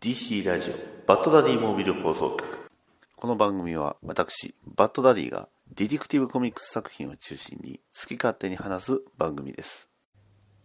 [0.00, 0.74] DC ラジオ
[1.08, 2.70] バッドダディモービル放送局。
[3.16, 9.88] この番組は私バッドダディが Detective Comics 作品を中心に好き勝手に話す番組です。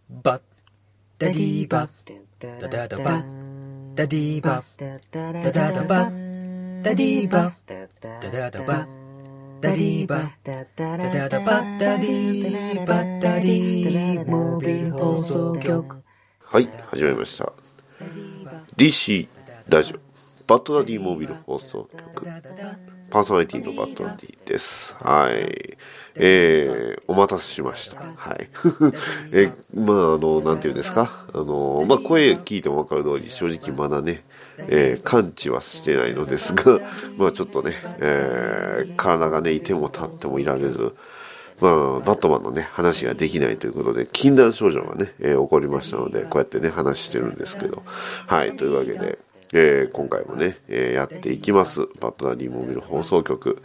[0.08, 0.42] バッ
[1.18, 1.90] ダディバッ
[2.40, 16.04] ダダダバッダディバッダダダバッダディバッダダダバッダディバッダダダバッダディバッダディモービル放送局
[16.40, 17.63] はい始まりました
[18.78, 19.28] DC
[19.70, 19.98] ラジオ
[20.48, 22.26] バッドダディモービル放送局
[23.10, 24.96] パーソナリティのバッドダディです。
[25.00, 25.78] はい。
[26.16, 28.02] えー、お待たせしました。
[28.02, 28.50] はい。
[29.32, 31.28] え、まあ、あの、なんていうんですか？
[31.32, 34.24] あの、まあ、声聞いてもわかる通り、正直まだね、
[34.58, 36.80] えー、感知はしてないのですが、
[37.18, 40.96] まあ、ちょっとね、えー、体がね、いても立ってもいられず、
[41.64, 47.84] まあ、バットマンのね、話ができないということで、禁断症状がね、えー起こりましたので、こうやってね、話してるんですけど、
[48.28, 49.18] はい、というわけで、
[49.54, 51.88] えー今回もね、えーやっていきます。
[52.02, 53.62] バッドダディモービル放送局。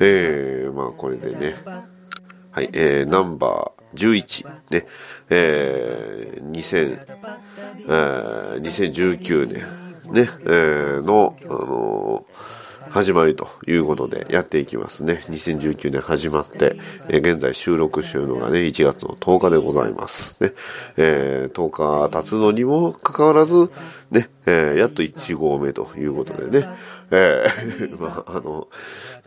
[0.00, 1.56] えーまあ、これでね、
[2.52, 4.86] はい、えーナンバー11、ね、
[5.28, 6.98] えー、2000、
[7.88, 12.49] えー2019年、ね、えーの、あのー
[12.90, 15.22] 始まりということでやっていきますね。
[15.28, 16.76] 2019年始まって、
[17.08, 20.36] えー現在収録しているのがね、1月の10日でございます。
[20.40, 20.52] ね、
[20.96, 23.70] えー10日経つのにもかかわらず、
[24.10, 26.68] ね、えーやっと1号目ということでね、
[27.12, 28.66] えー まあ、あの、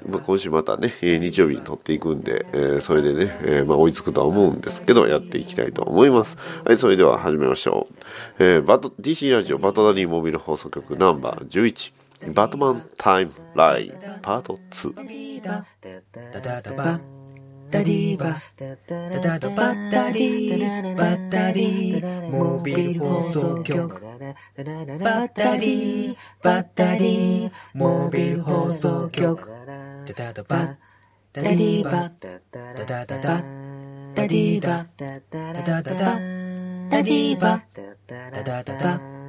[0.09, 6.38] まあ、今週またね、日曜日に撮っていくんで、えーそれでね、えーまあ、追いつくとは思うんですけど、やっていきたいと思います。
[6.66, 7.94] はい、それでは始めましょう。
[8.39, 11.94] えーバト、DC ラジオバトダディモビル放送局ナンバー11、
[12.31, 15.41] バットマンタイムラインパート2。
[15.43, 15.66] ダ
[16.41, 16.99] ダダバ
[17.69, 29.49] ダディバダダダバダディバダディモービル放送局バダディバダディモービル放送局
[30.05, 30.77] ダダダバ
[31.33, 33.41] ダディバダダダダダ
[34.15, 36.19] ディバダダダダダ
[37.03, 37.64] ディバ
[38.08, 39.23] ダダダダ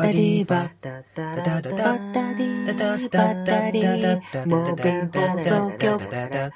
[0.00, 6.52] バディバダダダダダダディバダディモービン放送局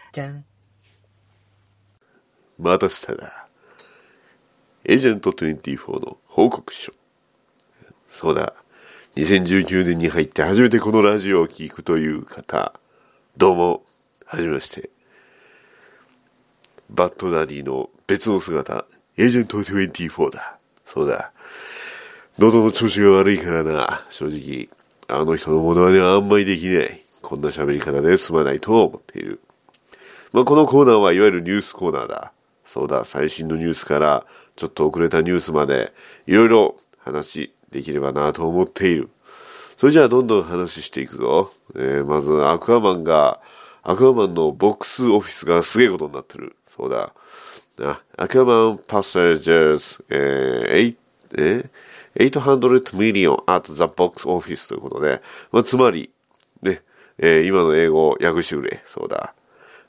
[2.58, 3.46] 待たせたな
[4.84, 6.90] エージェント24の報告書
[8.08, 8.52] そう
[9.16, 12.72] 2019年に入って初めてこのラジオを聴くという方
[13.36, 13.82] どうも
[14.24, 14.88] はじめまして
[16.88, 18.86] バッドダディの別の姿
[19.18, 21.33] エージェント24だそうだ
[22.36, 24.68] 喉の調子が悪いからな、正直。
[25.06, 27.04] あの人のものはね、あんまりできない。
[27.22, 29.40] こんな喋り方で済まないと思っている。
[30.32, 32.32] まあ、このコーナーはいわゆるニュースコーナーだ。
[32.64, 35.92] そうだ、最新のニュースからちょっと遅れたニュースまで
[36.26, 39.10] いろいろ話できればなと思っている。
[39.76, 41.52] それじゃあどんどん話していくぞ。
[41.76, 43.40] えーまずアクアマンが、
[43.84, 46.56] アクアマンのボックスオフィスがすげえことになってる。
[46.66, 47.14] そうだ。
[48.16, 50.96] アクアマンパッセージャーズ、えー、
[51.36, 51.70] え
[52.18, 56.10] 800 million at the box office ということで、まあ、つまり、
[56.62, 56.82] ね、
[57.18, 58.82] えー今の英語を訳してくれ。
[58.86, 59.34] そうだ。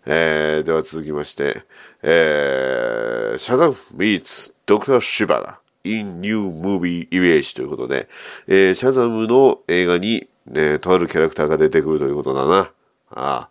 [0.06, 1.63] えー、では続きまして、
[2.03, 8.08] えー、シャザム meets ドクターシバラ in new movie image ということで、
[8.47, 12.57] えー、シャザムの映画に、ね、とあるキャラクターが出てくるということだな。
[12.57, 12.69] あ
[13.12, 13.50] あ、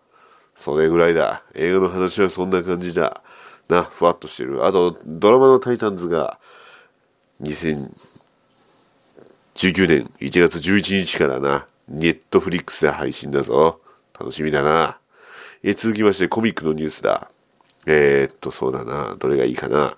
[0.55, 1.43] それぐらいだ。
[1.55, 3.23] 映画の話はそんな感じだ。
[3.69, 4.67] な、ふわっとしてる。
[4.67, 6.39] あと、ドラマのタイタンズが、
[7.43, 7.91] 2000
[9.55, 13.81] 19年1月11日からな、ネットフリックスで配信だぞ。
[14.19, 14.99] 楽しみだな。
[15.63, 17.31] え続きましてコミックのニュースだ。
[17.87, 19.17] えー、っと、そうだな。
[19.19, 19.97] どれがいいかな。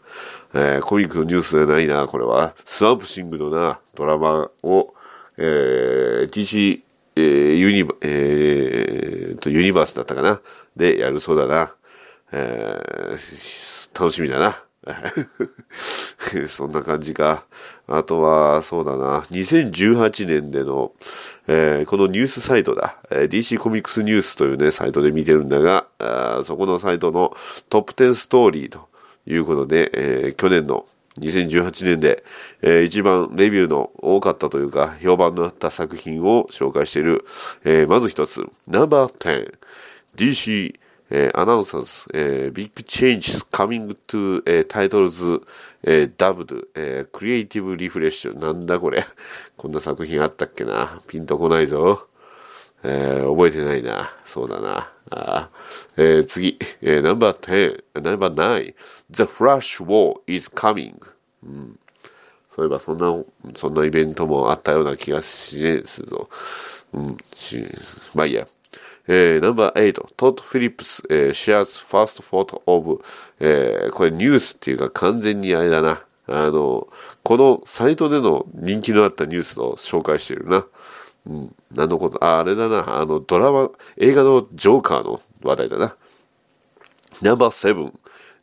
[0.55, 2.55] えーコミックのニュースじゃないな、これは。
[2.65, 4.95] Swamp Thing のな、ドラマを、
[5.39, 6.83] えー、DC、
[7.17, 10.41] えーユニバ、えーと、ユニバースだったかな。
[10.77, 11.75] で、やるそうだな。
[12.33, 14.66] えー楽しみだな。
[16.47, 17.45] そんな感じか。
[17.89, 19.21] あとは、そうだな。
[19.31, 20.93] 2018年での、
[21.49, 22.97] えーこのニュースサイトだ。
[23.11, 27.37] DC コミックスニュースというね、サイトで見てるんだが、あそこのサイトの
[27.69, 28.89] トップ10ストーリーと
[29.27, 30.87] いうことで、えー去年の
[31.19, 32.25] 2018年で、
[32.63, 37.25] えー一番レビューの多かったというか、評判のあった作品を紹介している。
[37.65, 39.55] えーまず一つ、No.10、
[40.17, 40.75] DC、
[41.11, 45.43] えー、announcers、えー、big changes coming to、えー、titles、
[45.83, 48.39] えー、dubbed、えー、creative refresh。
[48.39, 49.07] なんだこれ。
[49.57, 51.01] こんな作品あったっけな。
[51.07, 52.09] ピンとこないぞ。
[52.83, 54.15] えー覚えてないな。
[54.25, 54.93] そうだな。
[55.11, 58.75] あーえー次、えー、No.10、No.9、
[59.11, 60.95] The Flash War is coming。
[61.45, 61.79] うん。
[62.55, 63.15] そういえばそんな、
[63.55, 66.29] そんなイベントもあったような気がしねえですぞ。
[66.95, 67.67] うん、し、
[68.15, 68.49] まあいいや。
[69.09, 73.03] えー、ナンバー8、トッド・フィリップス、えー、shares first photo of、
[73.41, 76.03] え、これニュースっていうか完全にあれだな。
[76.29, 76.89] あの、
[77.23, 80.67] このサイトでの人気のあったニュースを紹介してるな。
[81.27, 83.01] うん、何のこと、あ、あれだな。
[83.01, 85.97] あの、ドラマ、映画のジョーカーの話題だな。
[87.23, 87.93] ナンバー7、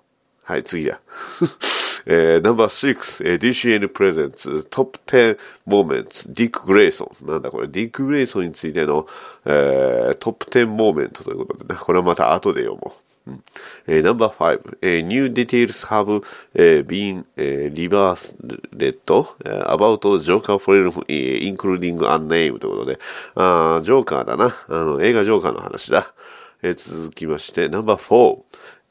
[0.44, 1.02] はい、次だ。
[2.08, 7.28] えー、ナンバー6、えー、DCN presents top 10 moments Dick Grayson。
[7.28, 9.06] なんだこれ、ディック・グレイソンについての、
[9.44, 11.74] えー、トップ10モーメントということで。
[11.74, 13.11] ね、これはまた後で読もう。
[13.28, 13.44] うん
[13.88, 16.24] えー、ナンバー5、えー、new details have、
[16.56, 18.36] えー、been、えー、reversed、
[19.68, 23.00] about Joker film、including unnamed ということで、
[23.36, 24.56] あジョーカーだな。
[24.68, 26.14] あの、映画ジョーカーの話だ。
[26.64, 28.44] えー、続きまして、ナンバー4、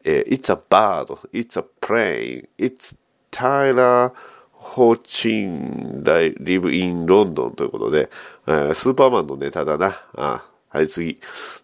[0.05, 2.97] えー、It's a bird, It's a plane, It's
[3.31, 4.13] Tyler
[4.61, 8.11] Hochin live in London ということで、
[8.47, 10.03] えー、スーパーマンのネタだな。
[10.17, 11.19] あはい、次。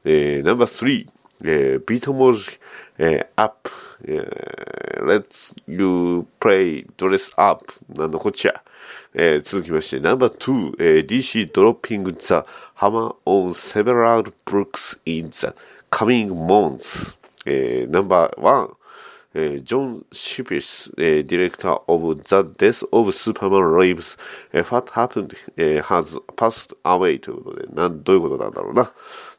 [0.05, 1.09] えー、ナンバー3、
[1.45, 2.59] えー、ビート文字、
[2.99, 3.71] えー、アップ、
[4.05, 8.63] えー、Let's you play dress up なんだこっちや。
[9.15, 12.47] えー、続きまして、ナンバー2、えー、DC dropping the
[12.77, 15.49] hammer on several books in the
[15.91, 17.17] coming months
[17.47, 18.77] えー、ナンバー1、
[19.39, 24.19] えー、ジョン・シュピス、えー、ディレクター of The Death of Superman Lives、
[24.55, 28.91] えー、What Happened、えー、has passed away ということで、なん、どういうことなんだろうな。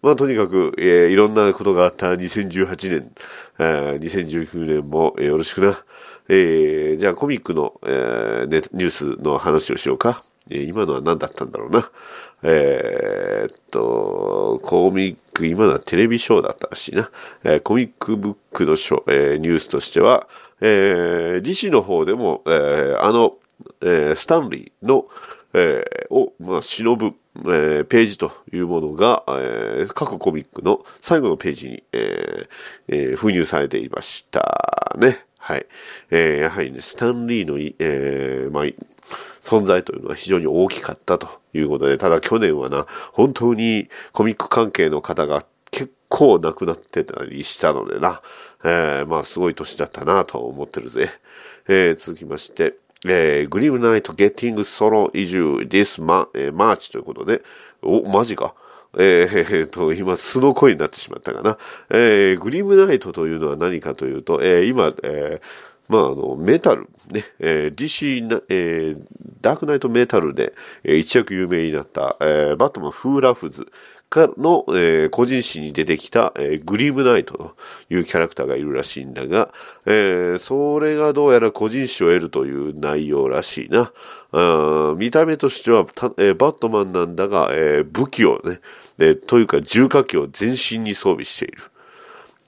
[0.03, 3.11] まあ、とにかく、えー、いろんなことがあった2018年、
[3.57, 5.83] えー、2019年も、えー、よろしくな。
[6.29, 10.23] えー、じゃあコミックの、えー、ニュースの話をしようか。
[10.49, 11.89] 今のは何だったんだろうな。
[12.43, 17.09] えー、っと、コミック、今のはテレビショーだったらしいな。
[17.43, 20.27] えー、コミックブックのショ、えー、ニュースとしては、
[20.61, 23.37] えー、自身の方でも、えー、あの、
[23.81, 25.07] えー、スタンリーの、
[25.53, 35.25] えー、を、まあ、忍ぶ、えー、ページというものが、えー、各コミックの最後のページに、えーえー、封入されていましたね。
[35.39, 35.65] はい。
[36.11, 38.65] えー、やはりね、スタンリーの、えー、まあ、
[39.41, 48.21] 存在というのは非常に大きかったということで、ただ去年はな、本当にコミック関係の方が結構亡くなってたりしたのでな、
[48.63, 51.09] えー、まあすごい年だったなと思ってるぜ。
[51.67, 52.75] えー、続きまして、
[53.05, 57.41] えー、グリムナイトゲッティングソロ移住 this マ,、えー、マーチということで、
[57.81, 58.55] お、マジか。
[58.97, 61.57] えー、えー、と、今、素の声になってしまったかな。
[61.89, 65.41] えー、グリムナイトというのは何かというと、えー、今、えー、
[65.87, 69.05] まあ、あの、メタル、ね、えー、DC、えー、
[69.41, 70.53] ダークナイトメタルで、
[70.83, 73.67] えー、一躍有名になった、えー、バットマンフーラフズ
[74.09, 77.55] かの、えー、個人誌に出てきた、えー、グリームナイトと
[77.89, 79.53] いうキャラクターがいるらしいんだが、
[79.85, 83.91] えー、それがどうやら個人誌を得るという内容らしいな。
[84.33, 85.85] あ見た目としては
[86.17, 88.59] えー、バットマンなんだが、えー、武器をね、
[88.97, 91.63] えー、というか重火器を全身に装備している。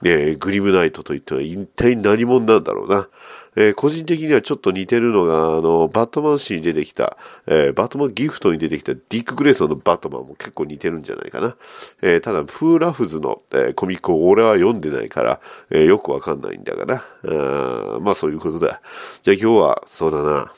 [0.02, 3.08] えー、グリムナイトといっては一体何者なんだろうな。
[3.56, 7.16] えー、個人的にはちょっと似てるのが、あの、バットマン誌に出てきた、
[7.46, 11.56] えー、バットマンギフトに出てきたディック・グレイソンのバットマンも結構似てるんじゃないかな。
[12.00, 17.04] えー、ただ、フーラフズの、え、コミックを俺は読んでないから、え、よくわかんないんだがな。
[17.24, 18.80] あまあそういうことだ。
[19.22, 20.52] じゃあ今日は、そうだな。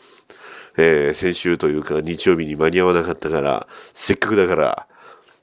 [0.76, 4.87] え、先週というか日曜日に間に合わなかったから、せっかくだから、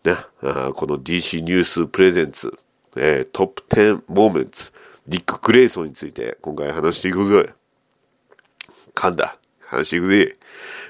[0.03, 2.57] な、あこの DC ニュースプレゼンツ、
[3.01, 4.73] えー、トップ10モーメンツ、
[5.07, 7.53] ディック・クレイソンについて今回話していくぜ。
[8.93, 9.37] 噛んだ。
[9.61, 10.37] 話していくぜ。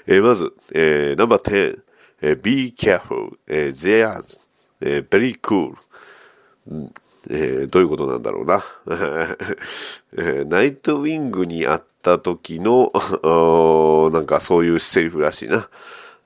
[0.08, 1.82] えー、まず、えー、ナンバー10、
[2.22, 4.39] えー、be careful, えー、there's,
[4.82, 5.75] えー、very cool、
[6.68, 6.94] うん
[7.30, 8.63] えー、どういうことなんだろうな。
[10.18, 12.92] えー、ナイトウィングに会った時の、
[14.12, 15.70] なんかそういうセリフらしいな。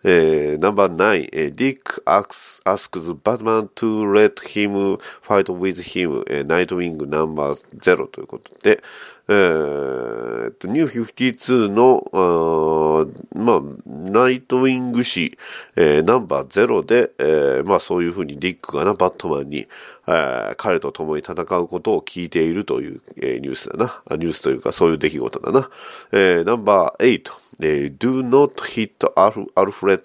[0.05, 8.83] えー、ナンバー9、えー、Dick asks, asks Batman to let him fight with him、えー、ナイトウィングナンバー0ということで、
[9.29, 13.05] えー、と、ニュー52の、あ
[13.37, 15.37] まあ、ナイトウィング誌、
[15.75, 19.67] えー、ナンバー0で、えー、まあそういうふうにディックがな、バットマンに、
[20.07, 24.17] えー、彼と共に戦うことを聞いているという、えー、ニュースだな。
[24.17, 25.69] ニュースというかそういう出来事だな。
[26.11, 30.01] えー、ナンバー8、えー、Do not hit Alfred、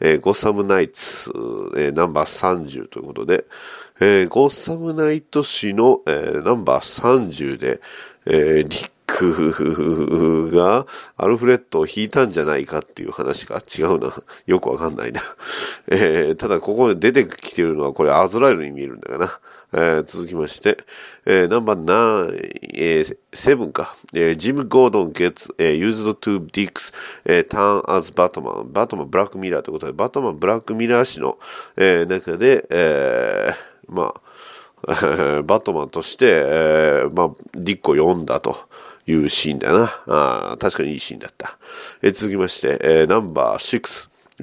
[0.00, 1.30] えー、ゴッサムナイツ、
[1.76, 3.44] えー、ナンバー30ということで、
[4.00, 7.80] えー、ゴッサムナイト氏の、えー、ナンバー30で、
[8.26, 14.12] えー、ディックがアルフレッドを引いたんじゃないかっていう話が違うな。
[14.46, 15.22] よくわかんないな。
[15.88, 19.40] えー、ただここで出てきてるのはこれアズラエルに見えるんだかな。
[19.76, 20.78] えー、続きまして、
[21.26, 26.92] えー、ナンバー9、えー、7か、えー、ジム・ゴードン gets、えー、used to Dix、
[27.24, 31.38] えー、turn as Batman、バトマン、ブラックミラーということで、バトマン、ブラックミラー氏の、
[31.76, 34.20] えー、中で、えー、まあ、
[35.44, 38.56] バットマンとして、えー、まあ、ディックを読んだと
[39.06, 40.02] いうシーンだな。
[40.06, 41.56] あ確かにいいシーンだった。
[42.02, 43.86] えー、続きまして、えー、ナンバー6、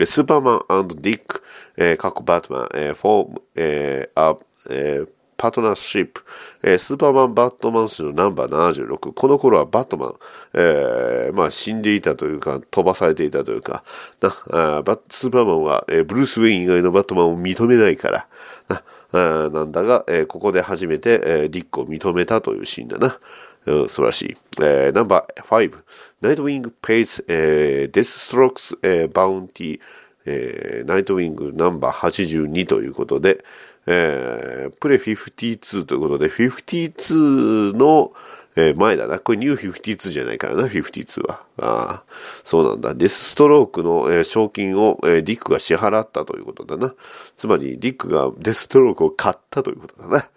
[0.06, 0.22] ス。
[0.22, 1.44] ーパーマンディック、
[1.78, 5.08] えー、過去バットマン、えー、フォーム、えー、アップ、えー、
[5.42, 6.24] パートナーシップ、
[6.62, 9.12] えー、スーパーマン・バットマン氏のナンバー76。
[9.12, 10.16] この頃はバットマン、
[10.54, 13.84] えー、まあ死んでいたというか、飛ばされていたというか、
[14.22, 18.28] なあバスーパーマンは、えー、ブルース・ウェイン以外のバットマンを認めないから、
[18.70, 23.20] ななんだが、えー、ここで初めて、えー、ディックを認めたというシーンだな。
[23.66, 24.38] うん、素晴らしい。
[24.62, 25.78] えー、ナンバー5、
[26.22, 29.80] Nightwing pays、Deathstroke's、えー、 bounty、
[30.26, 33.44] えー、ナイトウィングナンバー82ということで、
[33.88, 38.14] えー、プレ52ということで、52の、
[38.56, 39.20] えー、前だな。
[39.20, 41.46] これニュー52じゃないからな、52は。
[41.58, 42.04] ああ、
[42.44, 42.94] そうなんだ。
[42.94, 46.94] デスストロークの、えー、賞金を、えー、ディックが支払ったということだな。
[47.38, 50.30] つまり、ディックがデスストロークを買ったということだな。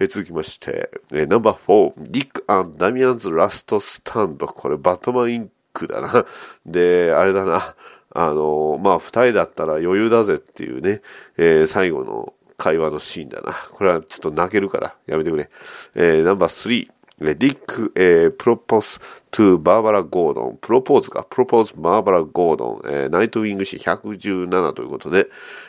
[0.00, 2.44] え、続きまして、え、ナンバー4、ディック
[2.78, 4.46] ダミアンズラストスタンド。
[4.46, 6.24] これ、バトマンインクだな。
[6.64, 7.74] で、あれだな。
[8.14, 11.02] あの、まあ、二人だったら余裕だぜっていうね、
[11.36, 13.54] え、最後の会話のシーンだな。
[13.72, 15.50] これはちょっと泣けるからやめてくれ。
[15.94, 16.97] え、ナンバー3。
[17.20, 19.00] ディック、えー、プロポーズ
[19.32, 20.58] to Barbara Gordon。
[20.60, 21.26] プロポーズか。
[21.28, 22.80] プロポーズバーバラ・ゴードン。
[22.84, 25.26] えー、ナイトウィング誌117ということで、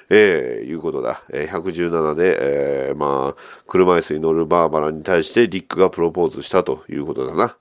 [0.09, 1.23] えー、いうことだ。
[1.31, 7.57] えー、117で、えー、まあ、車椅子に乗るバーバラに対してディックがプロポーズしたということだな。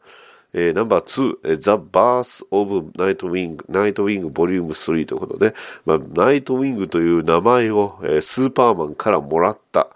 [0.52, 5.54] えー、ナンバー2、The Birth of Nightwing, Nightwing Volume 3ということで、
[5.87, 9.88] まあ、ナイトウィングという名前を、えー、スーパーマンからもらった、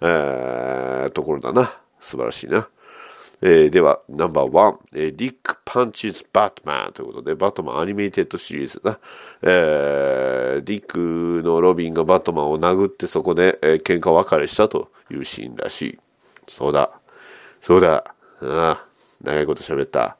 [0.00, 1.76] えー、ところだな。
[2.00, 2.68] 素晴らしいな。
[3.42, 8.98] えー、では、ナンバーワン、えー、 Dick punches Batman ということで、バットマンアニメイテッドシリーズな。
[9.42, 15.98] えー、ディックのロビンがバットマンを殴ってそこで、えー、喧嘩別れしたというシーンらしい。
[16.48, 16.90] そうだ。
[17.62, 18.14] そうだ。
[18.42, 18.84] ああ。
[19.22, 20.16] 長いこと喋った。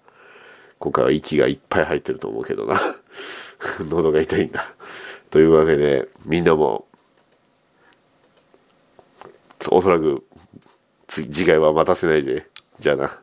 [0.78, 2.80] 今回は息がいっぱい入ってると思うけどな。
[3.90, 4.72] 喉が痛いんだ。
[5.30, 6.86] というわけで、みんなも、
[9.70, 10.24] おそらく、
[11.06, 12.49] 次回は待たせないで。
[12.80, 13.20] じゃあな。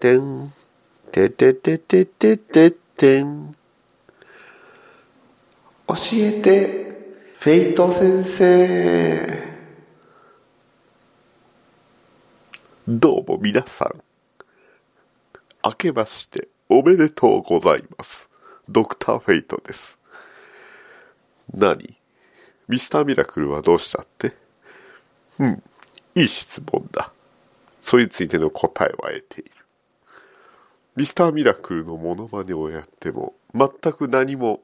[0.00, 0.52] てん、
[1.12, 3.22] ててててててて。
[5.86, 9.54] 教えて、フェイト先生。
[12.88, 14.02] どうも皆さん。
[15.64, 18.28] 明けましておめでとうございます。
[18.68, 19.96] ドクターフェイトです。
[21.54, 21.96] 何？
[22.66, 24.36] ミスターミラクルはどうしたって？
[25.38, 25.62] うん、
[26.16, 27.12] いい質問だ。
[27.84, 29.50] それについての答えは得ている。
[30.96, 34.62] ミスターミラクルのモノマネをやっても全く何も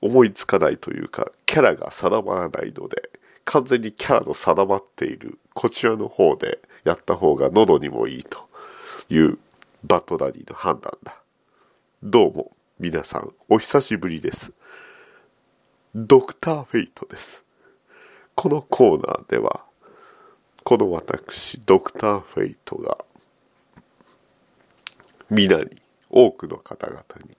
[0.00, 3.10] 思いつかないというかキャラが定まらないので
[3.44, 8.48] 完全にキャラの定まっているこちらの方でやった方が喉にもいいと
[9.08, 9.38] いう
[9.84, 11.22] バットダディの判断だ。
[12.02, 14.52] どうも、皆さん、お久しぶりです。
[15.94, 17.44] ドクターフェイトです。
[18.34, 19.67] このコーナーでは、
[20.68, 22.98] この私、ドクターフェイトが、
[25.30, 27.38] 皆に、多くの方々に、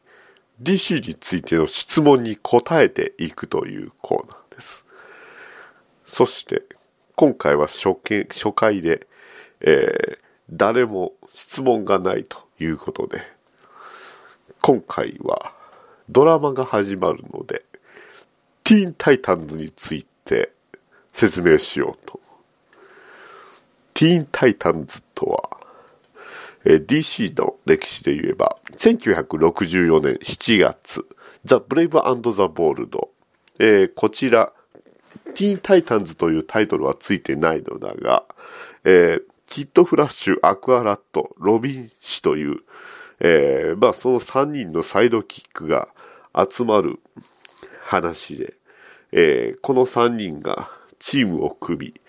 [0.64, 4.84] DC についての質問に答えていくというコーナーです。
[6.08, 6.64] そして、
[7.16, 9.06] 今回は初見初回で、
[9.62, 10.18] えー、
[10.50, 13.22] 誰も質問がないということで、
[14.64, 15.54] 今回は
[16.10, 17.64] ドラマが始まるので、
[18.64, 20.52] ティーンタイタンズについて
[21.14, 22.20] 説明しようと。
[24.00, 25.50] ティーンタイタンズとは、
[26.64, 31.06] え DC の歴史で言えば、1964年7月、
[31.44, 33.10] ザ・ブレイブザ・ボールド、
[33.60, 34.54] え、こちら、
[35.36, 38.24] ティーンタイタンズというタイトルはついてないのだが、
[38.86, 42.60] えー、キッドフラッシュ、アクアラット、ロビン氏という、
[43.20, 45.90] えー、まあその3人のサイドキックが
[46.50, 47.02] 集まる
[47.84, 48.54] 話で、
[49.12, 52.02] えー、この3人がチームを組み、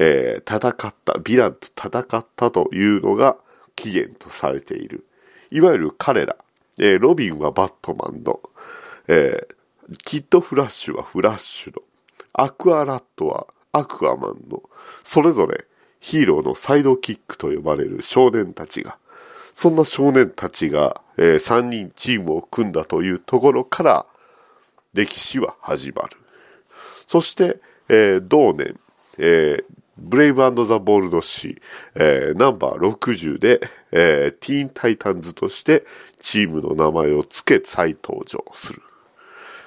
[0.00, 3.36] えー、戦った、ヴィランと戦ったというのが
[3.74, 5.04] 起源とされている。
[5.50, 6.36] いわゆる彼ら、
[6.78, 8.40] えー、ロビンはバットマンの、
[9.08, 11.82] えー、キッドフラッシュはフラッシュの、
[12.32, 14.62] アクアラットはアクアマンの、
[15.02, 15.64] それぞれ
[15.98, 18.98] ヒーローのサイドキックと呼ばれる少年たちが、
[19.52, 24.06] そんな少年たちが、えー、3人チームを組んだというところから
[24.94, 26.16] 歴史は始まる。
[27.08, 28.78] そして、えー、同年、
[29.18, 29.64] えー、
[29.98, 31.60] ブレイブザ・ボールド氏、
[31.94, 33.60] えー、ナンバー60で、
[33.92, 35.84] えー、ティーン・タイタンズとして
[36.20, 38.82] チームの名前を付け再登場する。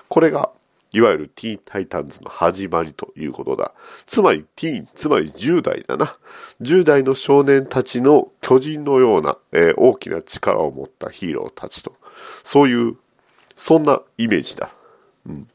[0.07, 0.49] これが、
[0.93, 3.73] いわゆるティーン・タイタンズの始まりということだ。
[4.05, 6.15] つまりティーン、つまり10代だな。
[6.61, 11.93] 10代の少年たちの巨人のような、えー、大きな力を持ったヒーローたちと。
[12.43, 12.97] そういう、
[13.55, 14.69] そんなイメージだ。
[15.25, 15.47] うん、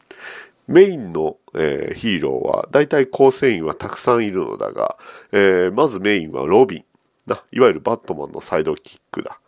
[0.68, 4.96] メインの、えー、ヒーローは、大体構成員はたくさんいるのだが、
[5.32, 6.84] えー、まずメインはロビン。
[7.26, 9.38] な、いわゆるバットマンのサイドキックだ。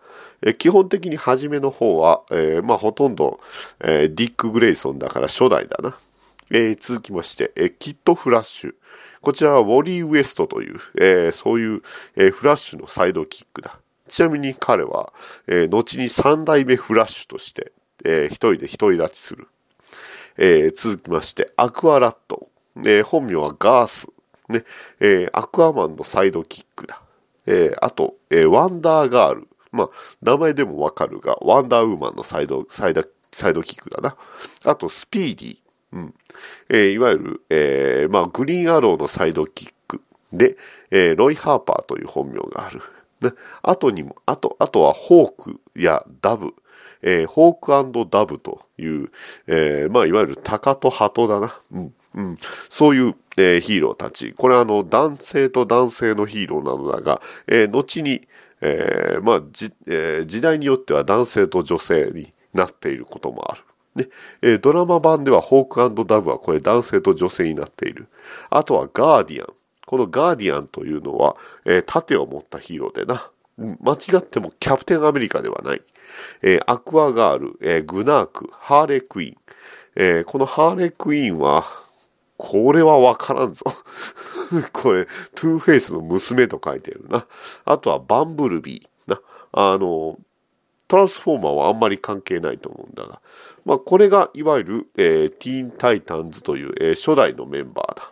[0.42, 3.40] えー、基本的に初めの方は、え、まあほとんど、
[3.80, 5.96] え、ディック・グレイソンだから初代だな。
[6.50, 8.75] え、続きまして、え、キット・フラッシュ。
[9.20, 11.82] こちらはウォリー・ウエストという、え、そういう、
[12.16, 13.78] え、フラッシュのサイドキックだ。
[14.08, 15.12] ちなみに彼は、
[15.46, 17.72] え、後に三代目フラッシュとして、
[18.04, 19.48] えー、一人で独り立ちする。
[20.38, 22.49] えー、続きまして、アクアラット。
[22.76, 24.07] えー、本名はガース。
[24.49, 24.64] ね、
[25.00, 27.02] えー、アクアマンのサイドキックだ。
[27.47, 29.49] えー、あと、えー、ワンダーガール。
[29.73, 29.88] まあ、
[30.23, 34.16] 名前でもわかるが、ワンダーウーマンのサイド、サイド、サイドキックだな。
[34.64, 35.59] あと、スピーディー。
[35.92, 36.14] うん。
[36.68, 40.02] えー、いわゆる、えー、まあ、グリーンアローのサイドキック。
[40.33, 40.57] で、
[40.90, 42.80] えー、ロイ・ハーパーという本名がある。
[43.21, 46.54] ね、あとにも、あと、あとはホークやダブ。
[47.02, 49.11] えー、ホークダブという、
[49.47, 51.59] えー、まあ、いわゆるタカとハトだな。
[51.73, 51.95] うん。
[52.14, 52.37] うん、
[52.69, 54.33] そういう、えー、ヒーローたち。
[54.33, 58.26] これはあの、男性と男性のヒーローなのだが、えー、後に、
[58.61, 63.62] えー、まあ、じ、え、時代によっては男性と女性になっていることもある。
[63.95, 64.09] ね、
[64.43, 68.09] え、ドラマ版ではホークダブはこれ男性と女性になっている。
[68.50, 69.55] あとはガーディアン。
[69.87, 73.31] このガーディアンというのは、え、盾を持ったヒーローでな。
[73.57, 75.83] 間違ってもキャプテンアメリカではない。
[76.42, 79.37] えー、アクアガール、えー、グナーク、ハーレクイーン。
[79.96, 81.64] えー、このハーレクイーンは、
[82.37, 83.64] これはわからんぞ。
[84.73, 87.26] これ、トゥーフェイスの娘と書いてるな。
[87.64, 89.10] あとはバンブルビー。
[89.10, 89.21] な。
[89.52, 90.19] あの、
[90.86, 93.21] トランスフォーマーはあんまり関係ないと思うんだが。
[93.64, 98.10] まあ、これが、いわゆる、えー、ティーンタイタンズという、えー、初代のメンバーだ。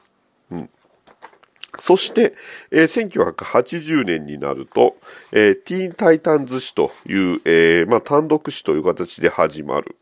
[1.81, 2.35] そして、
[2.71, 4.97] えー、1980年になると、
[5.33, 9.97] えー、ティーンタイタンズ誌という、えー、まあ、単独誌という形で始まる。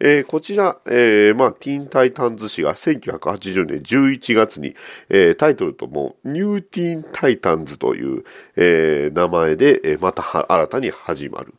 [0.00, 4.74] えー、こちら、えー、まあ、ティーンタイタンズ誌が1980年11月に、
[5.08, 8.24] えー、タイトルも、ニューティーンタイタンズという、
[8.56, 11.54] えー、名前で、えー、また新たに始まる。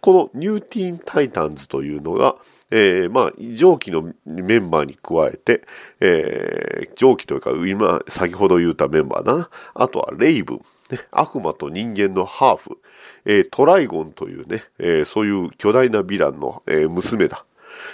[0.00, 2.36] このニューティーンタイタンズというのが、
[2.70, 5.62] えー、まあ、上記のメンバーに加えて、
[6.00, 9.50] えー、上記というか、今、先ほど言ったメンバーだな。
[9.74, 10.60] あとは、レイブン、
[10.90, 12.78] ね、悪魔と人間のハーフ、
[13.26, 17.44] えー、トライゴンというね、えー、そういう巨大なヴィランの、えー、娘だ。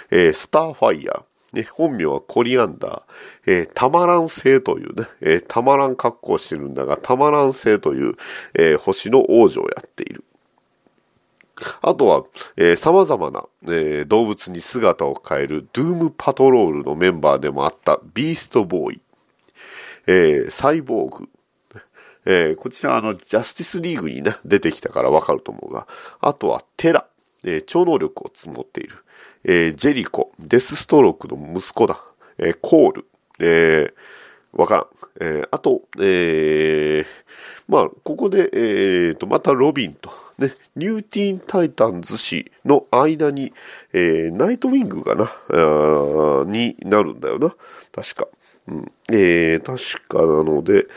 [0.09, 3.01] えー、スターファイヤー、ね、本名はコリアンダー、
[3.45, 8.15] えー、タマラン星というね、えー、タマラン格好してるんだが、タマラン星という、
[8.57, 10.23] えー、星の王女をやっている。
[11.81, 12.23] あとは、
[12.57, 19.01] えー、様々な、えー、動物に姿を変えるドゥームパトロールのメンバーでもあったビーストボーイ、
[20.07, 21.29] えー、サイボーグ、
[22.25, 25.87] えー、こちらあの、ジャスティスリーグにね、出てきたからわかると思うが、
[26.19, 27.07] あとはテラ、
[27.43, 28.95] えー、超能力を持っている、
[29.43, 32.03] えー、ジェリコ、デスストロークの息子だ、
[32.37, 33.05] えー、コール、
[33.39, 33.93] えー、
[34.53, 34.85] わからん。
[35.19, 37.05] えー、あと、えー、
[37.67, 43.53] まあ、ここで、えー、と、またロビンと、ね、ニューティーンタイタンズ誌の間に、
[43.93, 45.31] えー、ナイトウィングがな、
[46.45, 47.55] になるんだよな。
[47.91, 48.27] 確か。
[48.67, 50.87] うん、えー、確かなので、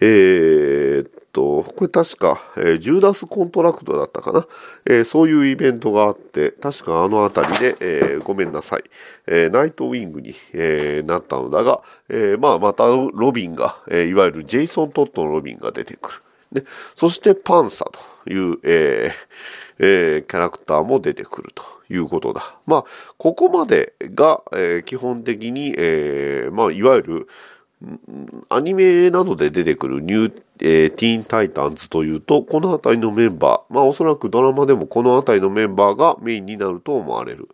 [0.00, 4.46] えー、っと、これ確か、えー、 Judas Contract だったかな？
[4.84, 8.84] えー、そういうイベントがあって、確かあのあたりで、えー、ごめんなさい、
[9.26, 16.12] えー、ナイトウィングに、えー、なったのだが、えー、まあ、またロビンが、えー、いわゆるジェイソン・トッドのロビンが出てく
[16.52, 16.60] る。
[16.60, 17.86] ね、そしてパンサ
[18.24, 19.12] という、えー
[19.78, 22.56] えー、キャラクターも出てくるということだ。
[22.66, 22.84] まあ、
[23.18, 27.28] ここまでが、えー、基本的に、えー、まあ、いわゆる、
[28.48, 37.48] アニメなどで出てくるニュー、えー、ティーンタイタンズというと、このあたりのメンバー、まあおそらくドラマでもこのあたりのメンバーがメインになると思われる。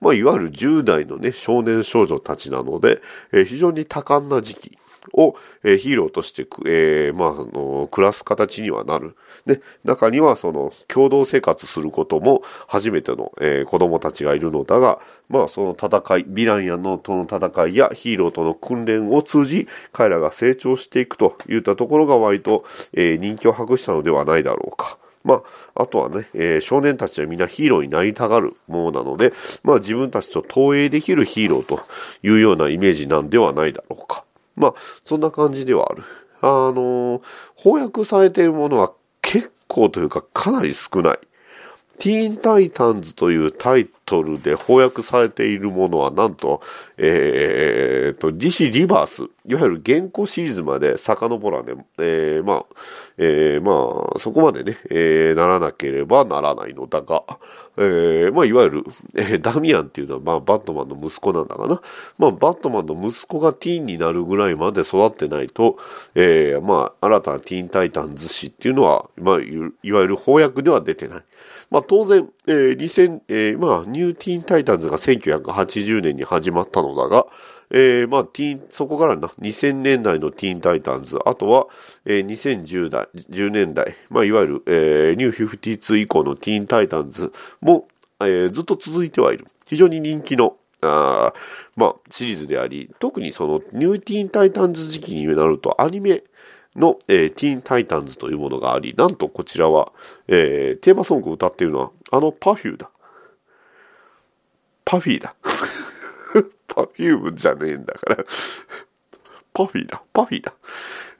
[0.00, 3.00] まあいわゆる10代のね、少年少女たちなので、
[3.32, 4.78] えー、非常に多感な時期。
[5.12, 9.16] を、えー、ヒーローとして、えー、まあ、あの、暮らす形にはなる。
[9.46, 22.47] で、中にはその、共同生活することも初めての、えー、子供たちがいるのだが、まあ、その戦い、ヴィランやのとの戦いやヒーローとの訓練を通じ、彼らが成長していくといったところが割と、
[22.92, 24.98] えー、人気を博したのではないだろうか。
[25.24, 25.42] ま
[25.74, 29.32] あ、あとはね、えー、少年たちはみんなヒーローになりたがるものなので、
[29.62, 31.80] まあ自分たちと投影できるヒーローと
[32.22, 34.24] いうようなイメージなんではないだろうか。
[34.56, 36.02] まあ、そんな感じではある。
[36.40, 37.22] あのー、
[37.56, 41.18] 翻訳されているものは結構というかかなり少ない。
[41.98, 46.62] ティーンタイタンズというタイトルで翻訳されているものは、なんと、
[46.96, 52.64] えー、と、DC リバース、いわゆる原稿シリーズまで遡らね、えー、まあ、
[53.18, 57.24] えー、まあ、そこまでね、えー、ならなければならないのだが、
[57.76, 58.84] えー、まあ、いわゆる、
[59.16, 61.80] えー、ダミアンっていうのは、まあ、バットマンの息子なんだかな。
[62.16, 65.78] まあ、バットマンの息子がティーンになるぐらいまで育ってないと、
[66.14, 71.22] えー、まあ、新たなティーンタイタンズ誌っていうのは、まあ、いわゆる翻訳では出てない。
[71.70, 77.26] まあ当然、えー、2000、えー、まあニューティーンタイタンズが1980年に始まったのだが、
[77.70, 81.66] えー、まあティーン、そこからな、2000年代のティーンタイタンズ、あとは、
[82.06, 87.88] えー、2010代、10年代、まあいわゆる、えー、ニュー52以降のティーンタイタンズも、
[88.20, 89.46] えー、ずっと続いてはいる。
[89.66, 91.32] 非常に人気の、あ
[91.76, 96.22] まあ、シリーズであり、特にそのニューティーンタイタンズ時期になるとアニメ、
[96.78, 99.92] の、えー、ティーンタイタンズというものがあり、なんとこちらは、
[100.28, 102.90] えー、テーマソングを歌っているのは、あのパフューだ。
[104.84, 105.34] パフィーだ。
[106.68, 108.24] パフュームじゃねえんだから
[109.52, 110.02] パフィーだ。
[110.12, 110.54] パフィーだ。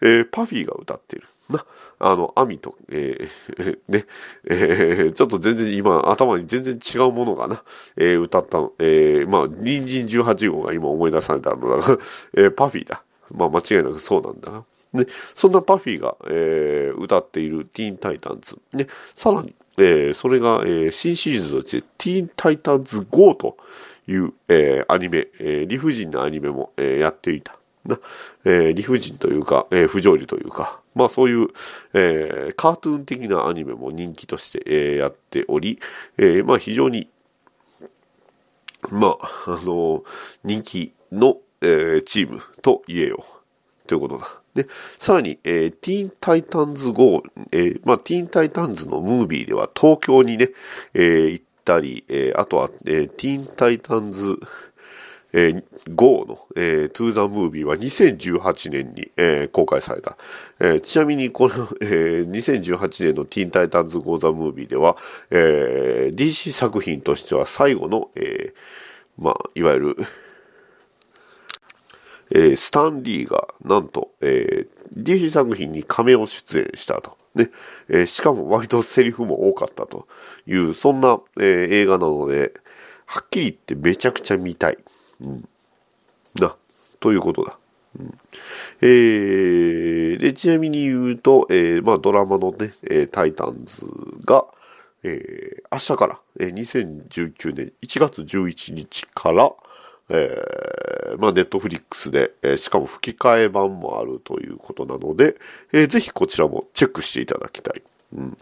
[0.00, 1.24] えー、パフィーが歌ってる。
[1.50, 1.64] な、
[1.98, 4.06] あの、アミと、えー、 ね、
[4.44, 7.64] えー、ちょっと全然今、頭に全然違うものがな、
[7.96, 11.98] えー、歌ったの、えー、まあ、隣人18号が今思い出されたのだが、
[12.34, 13.02] えー、パフィーだ。
[13.32, 14.64] まあ、間違いなくそうなんだな。
[14.94, 18.58] で、そんなパフィーが、えー、歌っているティーンタイタンズ。
[18.72, 23.56] ね、さらに、えー、それが、えー、新シリーズとしてティーンタイタンズ GO と
[24.06, 27.58] いう、えー、アニメ、えー、理不尽なアニメも、えー、やっていた。
[27.86, 27.98] な
[28.44, 31.48] えー、理不尽というか、えー、不条理というか、まあそういう、
[31.94, 35.78] えー、カートゥーン的なアニメも人気として、えー、やっており、
[36.18, 37.08] えー、まあ非常に、
[38.90, 40.04] まあ、あのー、
[40.44, 44.26] 人気の、えー、チームと言えようということだ。
[44.62, 44.68] で、
[44.98, 50.48] さらに、えー、ティーンタイタンズ GO、えー、まあ、ティーンタイタンズのムービーでは東京にね、
[50.94, 54.38] えー、行ったり、えー、あとは、えー、ティーンタイタンズ、
[55.32, 60.16] えー、GO の、えー、 To the Movies は2018年に、えー、公開された。
[60.58, 64.96] えー、ちなみにこの、えー、2018年のティーンタイタンズ GO ザムービーでは、
[65.30, 69.96] えー、DC 作品としては最後の、えー、まあ、いわゆる、
[72.30, 77.16] えー、スタンリーが、なんと、えー、DC 作品にカメオ出演したと。
[77.34, 77.50] ね、
[77.88, 80.06] えー、しかも割とセリフも多かったと
[80.46, 82.52] いう、そんな、えー、映画なので、
[83.06, 84.78] はっきり言ってめちゃくちゃ見たい。
[85.20, 85.48] うん。
[86.34, 86.56] な、
[87.00, 87.58] ということだ。
[87.98, 88.18] うん、
[88.82, 93.86] えー、で、ちなみに言うと、えー、まあドラマのね、えー、タイタンズ
[94.24, 94.44] が、
[95.02, 99.52] えー、明日から、えー、2019年1月11日から、
[100.08, 105.36] えー、まあ、ネットフリックスで、えー、しかも吹き替え版もあるということなので、
[105.72, 107.82] えー、ぜひこちらもチェックしていただきたい。
[108.14, 108.38] うん。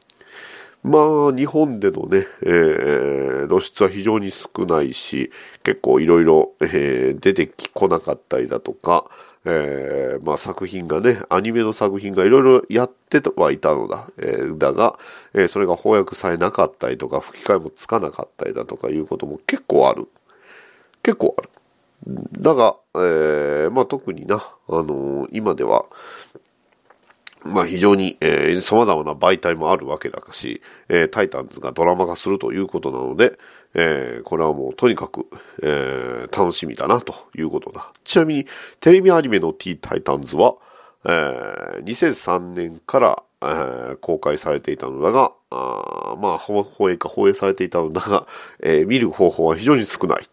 [0.82, 5.32] まあ、日本でのね、えー、露出は非常に少ないし、
[5.64, 9.04] 結構いろいろ、えー、出てきこなかったりだとか、
[9.44, 14.08] えー、まあ作品がね、アニメの作品がいろいろやってはいたのだ。
[14.18, 14.98] えー、だが、
[15.34, 20.08] えー、それが翻訳されなかったりとか、吹き替えもつかなかったりだとかいうことも結構ある。
[21.02, 21.48] 結構ある。
[22.06, 25.86] だが、えー、まあ特にな、あのー、今では、
[27.44, 33.38] まあ非常に、えー、様々な媒体もあるわけだかし、えー、タイタンズがドラマ化するということなので、
[33.74, 35.26] えー、これはもうとにかく、
[35.62, 37.92] えー、楽しみだなということだ。
[38.04, 38.46] ちなみに、
[38.80, 40.54] テレビアニメの T タイタンズは、
[41.04, 48.26] えー、2003年から、えー、公開されていたのだが、あまあ、放映か放映されていたのだが、
[48.60, 50.28] えー、見る方法は非常に少ない。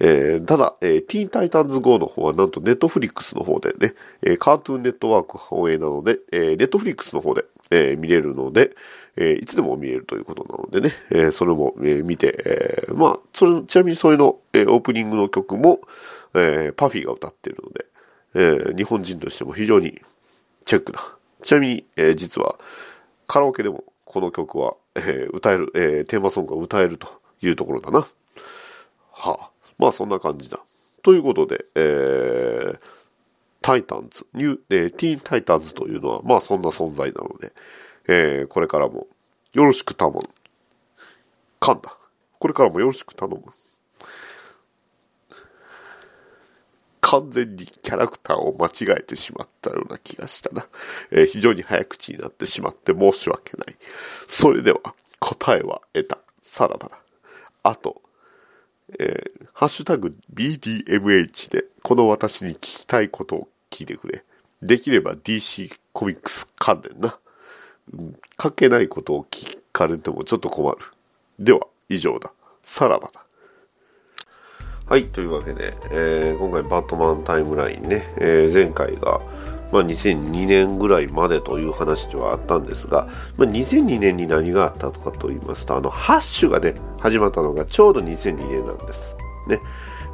[0.00, 8.74] えー、ただ、えー、ティーンタイタンズ GO の方はなんとネットフリックスの方でね、えー、カートゥーンネットワーク放映なので、えー、ネットフリックスの方で、え、見れるので、
[9.16, 15.80] え、いつでも見れるということなのでね、え、それも、え、見て、え、まあ、それ、ちなみにそれの、えー、オープニングの曲も、
[16.34, 20.00] えー、パフィーが歌ってるので、え、日本人としても非常に
[20.64, 21.00] チェックだ。
[21.42, 22.58] ちなみに、え、実は、
[23.26, 27.08] カラオケでもこの曲は、え、歌える、え、テーマソングが歌えると
[27.42, 28.06] いうところだな。
[29.12, 29.47] はあ。
[29.78, 30.60] まあそんな感じだ。
[31.02, 32.78] ということで、えー、
[33.62, 37.52] タイタンズ、ニュー、えー、ティーンタイタンズというのは、まあそんな存在なので、
[38.08, 39.06] えー、これからも
[39.52, 40.20] よろしく頼む。
[41.60, 41.96] 噛んだ。
[42.38, 43.42] これからもよろしく頼む。
[47.00, 50.66] 完全にキャラクターを間違えてしまったような気がしたな。
[51.10, 53.76] えー、非常に早口になってしまって申し訳ない。
[54.26, 56.18] それでは、答えは得た。
[56.42, 56.98] さらばだ。
[57.62, 58.02] あと、
[58.98, 64.24] えー、ハッシュタグ BDMH でこの私に聞きたいことを聞いてくれ。
[64.62, 67.18] できれば DC コミックス関連な。
[67.92, 70.78] うん、関係ないことを聞かれてもちょっと困る。
[71.38, 72.32] では、以上だ。
[72.62, 73.24] さらばだ。
[74.86, 79.20] はい、というわけで、えー、今回バットマンタイムラインね、えー、前回が、
[79.72, 89.14] まあ、2002年ぐらいまでという話ではあったんですが、まあ、2002年に何があったとかと言いますと、あの、ハッシュがね、始まったのがちょうど2002年なんです。
[89.48, 89.60] ね。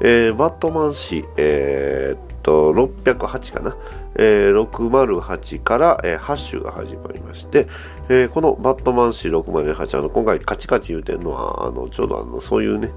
[0.01, 3.77] えー、バットマン誌、えー、と、608かな。
[4.17, 7.67] えー、608から、えー、ハッシュが始まりまして、
[8.09, 12.93] えー、このバットマン誌608、あの、今回カチカチ言うてるのは、あの、ちょうどあの、そういうね、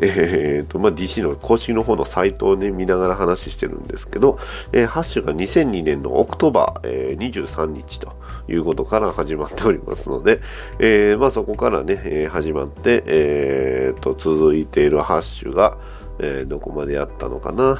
[0.00, 4.38] えーとまあ、DC の公式の方のサイトを、ね、見ながら話してるんですけど、
[4.72, 8.12] えー、ハッシュが2002年のオクトバー、えー、23日と
[8.48, 10.40] いうことから始まっておりますので、
[10.78, 15.78] えーまあ、そこからね、えー、始まって、えーと、続いているハッシュが、
[16.18, 17.78] えー、どこまでやったのかな、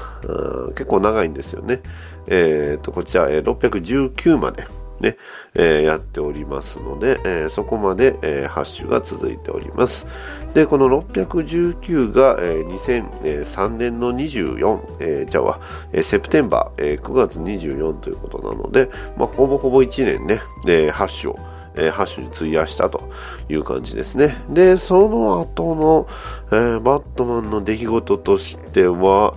[0.71, 1.81] 結構長いんですよね。
[2.27, 4.67] えーと、こちら、えー、619まで。
[5.01, 5.17] ね、
[5.55, 10.07] えー、やっておりますので、えー、そこまで、えー、ハッシュが続いております。
[10.55, 12.79] で、この619が、えー、
[13.23, 15.61] 2003年の24、えー、じゃあ、
[15.93, 21.39] えー、セプテンバー、えー、9月24ということなので、まあ、ほぼほぼ1年ね、で、ハッシュを、
[21.77, 23.09] えー、ハッシュに費やしたと
[23.49, 24.37] いう感じですね。
[24.51, 26.09] で、その後の、
[26.51, 29.35] えー、バットマンの出来事としては、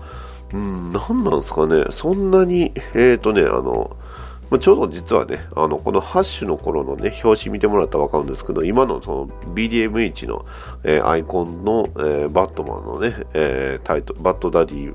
[0.53, 3.95] うん、何なんですかね、そんなに、えっ、ー、とね、あの、
[4.51, 10.45] まあ、ちょうど実はね、あの、このハッシュの頃のね、表紙見てもらったらわかるんですけど、今のその BDMH の、
[10.83, 14.93] えー、アイコンの、えー、バットマンのね、えー、タイトル、バットダディ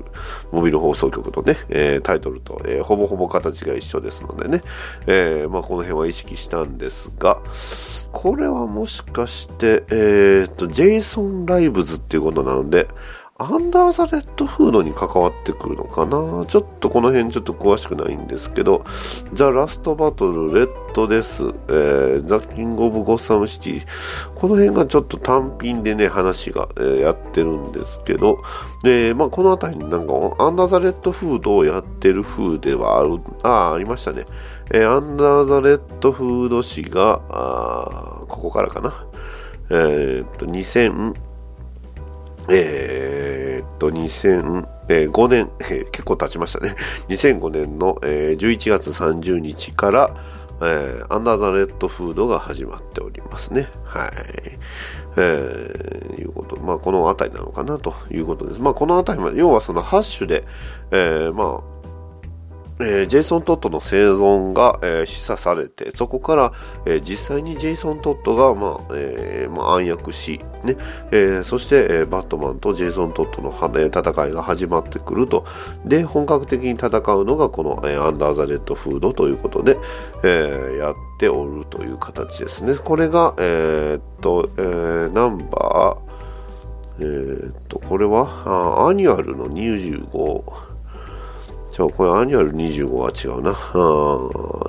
[0.51, 4.61] モビル放送局とね、えタイトルと、えほぼほぼ形が一緒ですのでね、
[5.07, 7.39] えまあ、この辺は意識したんですが、
[8.11, 12.87] これはもしかして、えっと、ジェイソン・ライブズっていうことなので、
[13.39, 16.45] アンダーザレッドフードに関わってくるのかな？
[16.47, 18.83] ちょっとこの辺ちょっと詳しくないんですけど、
[19.33, 23.85] ザ・ラストバトル、レッドデス、えー、 The King of Gotham City、
[24.33, 28.39] この辺がちょっと単品でね、話が、えー、やってるんですけど、
[28.81, 34.25] で、まあ、この辺りになんか、 Under the Red Hood をやってる風ではある、あ、ありましたね。
[34.71, 37.21] えー、 Under the Red Hood 誌が、
[38.27, 39.05] ここからかな。
[39.69, 41.13] えー、っと、2000、
[42.49, 46.75] えー、っと、2005年、えー、 結構経ちましたね。
[47.09, 50.15] 2005年の、えー、11月30日から、
[50.61, 53.69] えー、アンダーザレッドフードが始まっておりますね。
[53.83, 54.11] はい。
[55.17, 56.59] えー、いうこと。
[56.59, 58.59] まあ、この辺りなのかなということです。
[58.59, 60.45] まあ、この辺りまで、要はそのハッシュで、
[60.91, 61.76] えー、まあ、
[62.79, 66.53] えー、ジェイソン・トットの生存が、えー、示唆されて、そこから、
[66.85, 70.77] えー、実際にジェイソン・トットが、まあえーまあ、暗躍し、ね
[71.11, 75.45] えー、そして、えー、バットマンとジェイソン・トットの、えー、戦いが始まってくると。
[75.85, 79.77] で、本格的に戦うのがこの、えー、 Under the Red Hood ということで、
[80.23, 82.75] えー、やっておるという形ですね。
[82.75, 86.07] これが、えー、っと、えー、ナンバー、
[86.99, 90.66] えー、っと、これはアニュアルの25、
[91.77, 93.51] じゃあこれアニュアル25は違うな。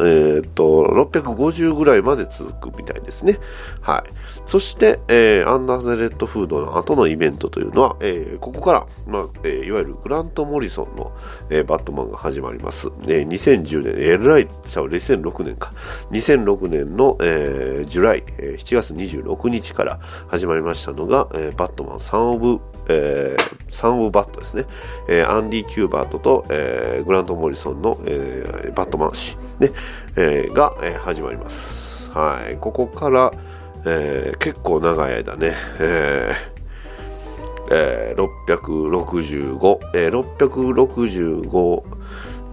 [0.06, 3.38] えっ、と、650ぐらいまで続くみたいですね。
[3.80, 4.10] はい。
[4.46, 11.16] そして、えー、 Under the Red Hood の後のイベントというのは、えー、ここから、まあえー、いわゆるグラント・モリソンの、
[11.48, 12.88] えー、バットマンが始まります。
[13.04, 15.72] えー、2010年、えらい、ちゃう、2006年か。
[16.10, 24.64] 2006年の、えー、 July、えー、7月26日から始まりましたのが、えー、バットマン Son of えー、 Son of Bat ですね、
[25.08, 29.70] えー、アンディ・キューバートと、えー、グラント・モリソンの、えー、バットマン誌、ね
[30.16, 32.10] えー、が、えー、始まります。
[32.10, 33.32] はい、ここから、
[33.84, 36.58] えー、結構長い間ね、えー
[37.70, 41.82] えー、665、えー、665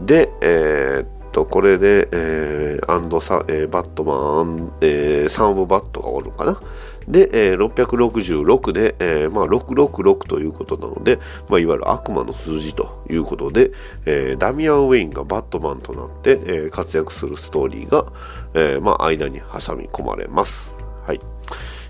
[0.06, 6.62] で、えー、っと、これで、えー、アンドサ、えー、バットマン、えー、サン・オブ・バットがおるのかな。
[7.08, 13.72] で、えー、666で、えー、まあ、666ということなので、まあ、いわゆる悪魔の数字ということで、
[14.06, 18.06] えー、ダミアン・ウェインがバットマンとなって、えー、活躍するストーリーが、
[18.54, 20.76] えー、まあ、間に挟み込まれます。
[21.06, 21.22] はい。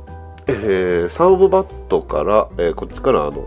[0.48, 3.46] えー、サン・オブ・バットから、えー、こっちからあの、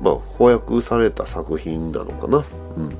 [0.00, 2.44] まあ、翻訳された作品なのかな。
[2.76, 2.96] うん。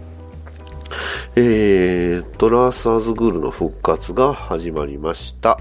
[1.37, 5.59] えー、トラース・アズグールの復活が始まりました。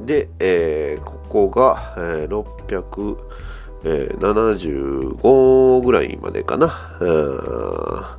[0.00, 2.44] で、えー、ここが、えー、
[3.82, 8.18] 675ぐらいまでかな。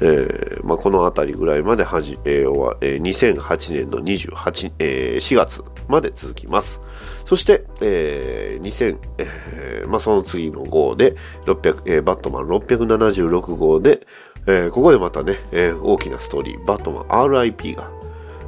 [0.00, 6.80] えーまあ、この辺りぐらいまではじ、えーえー、2008年の28、えー、4月まで続きます。
[7.24, 11.14] そして、えー、2000、えーまあ、その次の号で、
[11.46, 14.06] 600えー、バットマン676号で、
[14.46, 17.90] えー、ここでまたね、えー、大きなストーリー、バトマン RIP が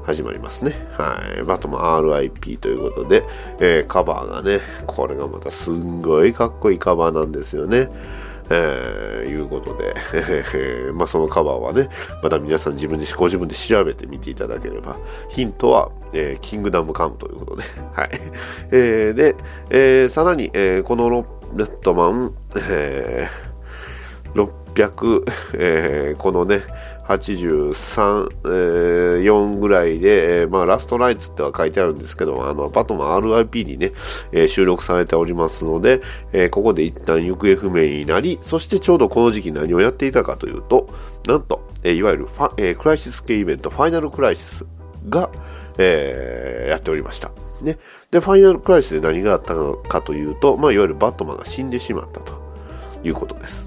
[0.05, 0.73] 始まりますね。
[0.93, 1.43] はい。
[1.43, 3.25] バトマン RIP ということで、
[3.59, 7.91] えー、カバーがね、これがまたすんごいかっこいいカバーなんですよね。
[8.49, 9.95] えー、いうことで、
[10.95, 11.89] まあそのカバーはね、
[12.23, 14.97] また皆さん自分で、ご自分で調べてみていただければ、
[15.29, 18.11] ヒントは、えー、キングダムカムということで、 はい。
[18.71, 19.35] えー、で、
[19.71, 21.25] えー、さらに、えー、このロ
[21.57, 22.35] ットマン、
[22.69, 24.66] えー、ロッ
[25.55, 26.63] えー、このね、
[27.09, 33.93] 83、えー、4ぐらいで、えー、まあ、ラストライツっては書いてあるんですけど、あの、バトマン RIP にね、
[34.33, 36.01] えー、収録されておりますので、
[36.33, 40.89] えここで一旦行方不明になり、そしてちょうどこの時期何をやっていたかというと、
[41.27, 44.67] なんと、えいわゆるファ、えクライシス系イベント、ファイナルクライシス
[45.09, 45.31] が、
[45.79, 47.31] えやっておりました。
[47.63, 47.79] ね。
[48.11, 52.35] で、ファイナルクライシスで何があったのかというと、まあ、いわゆるバットマンが死んでしまったと
[53.05, 53.66] いうことです。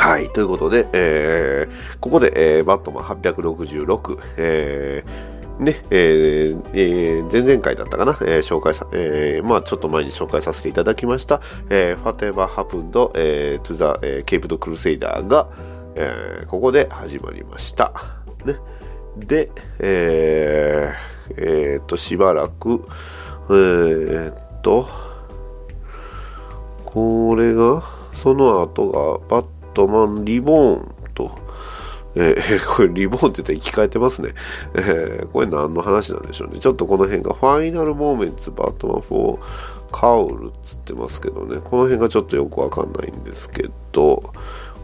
[0.00, 0.30] はい。
[0.30, 15.50] ということで、えー、ここで、えー、バットマン866、えー、ね、えーえー、前々回だったかな、えー、紹介さ、えー、まあちょっと前に紹介させていただきました、えー、ファテバハプンド、えー、トゥザ、えー、ケープドクルセイダーが、
[15.96, 17.92] えー、ここで始まりました。
[18.46, 18.56] ね。
[19.18, 22.86] で、えー、えー、っと、しばらく、
[23.50, 24.88] えー、っと、
[26.86, 27.82] これが、
[28.14, 31.30] その後が、バットマンリボーンと、
[32.14, 34.34] えー、 これリボーンって言ったら生き返ってますね。
[34.74, 36.58] えー、これ何の話なんでしょうね。
[36.58, 39.38] ちょっとこの辺がファイナルモーメンツバットマン4
[39.90, 41.60] カウルっつってますけどね。
[41.64, 44.22] この辺がちょっとよくわかんないんですけど、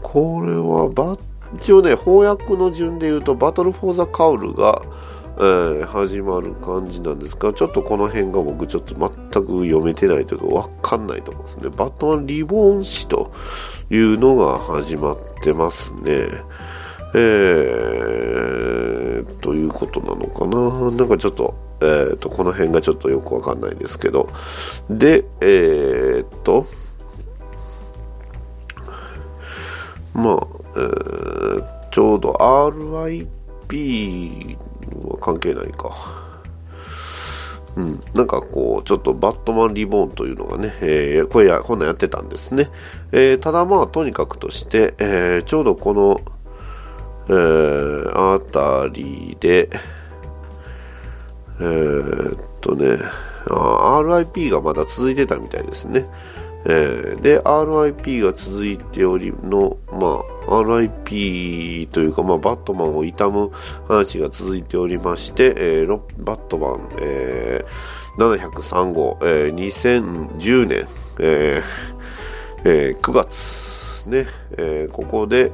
[0.03, 1.19] これはバ
[1.55, 4.83] 一応ね、翻訳の順で言うと、バトルフォーザカウルが、
[5.39, 11.69] えー、始まる感じなんですが、ちょっとこの辺が僕ちょっと全く読めてないというかわかんないと思うんですね。
[11.77, 13.33] バットマンリボーン誌と
[13.91, 16.29] いうのが始まってますね。
[17.15, 20.91] えー、ということなのかな。
[20.91, 24.29] なんかちょっと、えー、と、この辺がちょっとよくわかんないですけど。
[24.91, 26.67] で、えー、っと、
[30.15, 30.47] まあ、
[30.77, 32.33] えー、ちょうど
[33.69, 34.57] RIP
[35.09, 36.26] は関係ないか。
[37.77, 42.71] うん、なんかこう、ちょっとバットマンリボーンというのがね、えー、これや、こんなんやってたんですね。
[43.13, 46.21] えー、ただまあ、とにかくとして、えー、ちょうどこの、
[47.29, 49.69] えー、あたりで、
[51.61, 52.99] えー、っとね、
[53.47, 56.07] RIP がまだ続いてたみたいですね。
[56.65, 63.51] えー、で、RIP が続いておりの、まあ、RIP というか、まあ、バットマンを悼む
[63.89, 70.87] 話が続いておりまして、えー、バットマン、えー、703号、えー、2010年、
[71.21, 71.87] えー
[72.65, 73.67] えー、9月
[74.09, 75.53] ね、えー、ここで、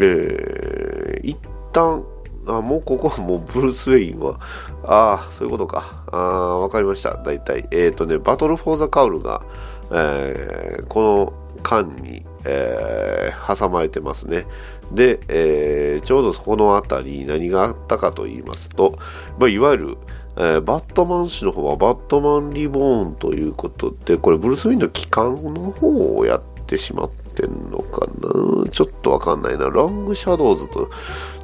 [0.00, 1.36] えー、一
[1.72, 2.04] 旦、
[2.46, 4.38] あ、もうここはもうブルース・ウェインは、
[4.84, 6.04] ああ、そういうことか。
[6.12, 7.16] ああ、わかりました。
[7.16, 7.66] 大体。
[7.70, 9.42] えっ、ー、とね、バトル・フォー・ザ・カウルが、
[9.90, 14.46] えー、この間に、えー、挟まれてますね。
[14.92, 18.98] で、えー、ちょうどそこの辺り何があったかと言いますと、
[19.38, 19.98] まあ、いわゆる、
[20.36, 28.70] えー、バットマン氏の方はバットマンリボーンということで、これブルース・ウィンの機関の方をやってしまってんのかな？
[28.70, 29.70] ちょっとわかんないな。
[29.70, 30.90] ロングシャドウズと、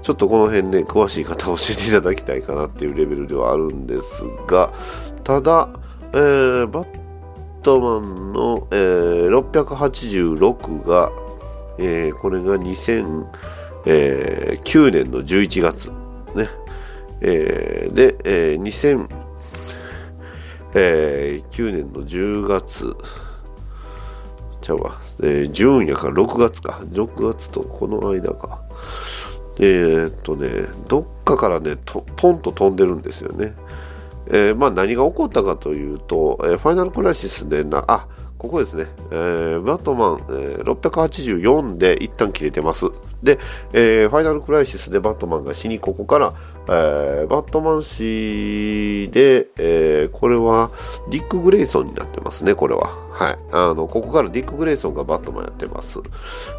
[0.02, 4.72] ちょっとこの辺ね、詳しい方教えていただきたいかなっていうレベルではあるんですが、
[5.24, 5.68] ただ、
[6.12, 6.99] えー、バッ
[7.62, 11.10] トマンの、えー、686が、
[11.78, 15.90] えー、これが2009年の11月。
[16.34, 16.48] ね。
[17.20, 18.62] えー、で、えー、
[20.72, 22.96] 2009年の10月。
[24.60, 25.00] ちゃうわ。
[25.22, 26.80] えー、順やから6月か。
[26.90, 28.62] 6月とこの間か。
[29.58, 30.48] えー、っとね、
[30.88, 31.76] どっかからね、
[32.16, 33.54] ポンと飛んでるんですよね。
[34.32, 38.06] えー、まあ、何が起こったかというと、えー、ファイナルクライシスでな、あ、
[38.38, 42.86] ここですね、えー、バットマン、えー、684で一旦切れてます。
[43.22, 43.38] で、
[43.72, 46.34] えー、ファイナルクライシスでバットマンが死に、ここから、
[46.72, 50.70] えー、バットマン氏で、えー、これは
[51.10, 52.90] ディック・グレイソンになってますね、これは。
[53.10, 53.38] はい。
[53.50, 55.98] あの、ここからディック・グレイソンがバットマンやってます。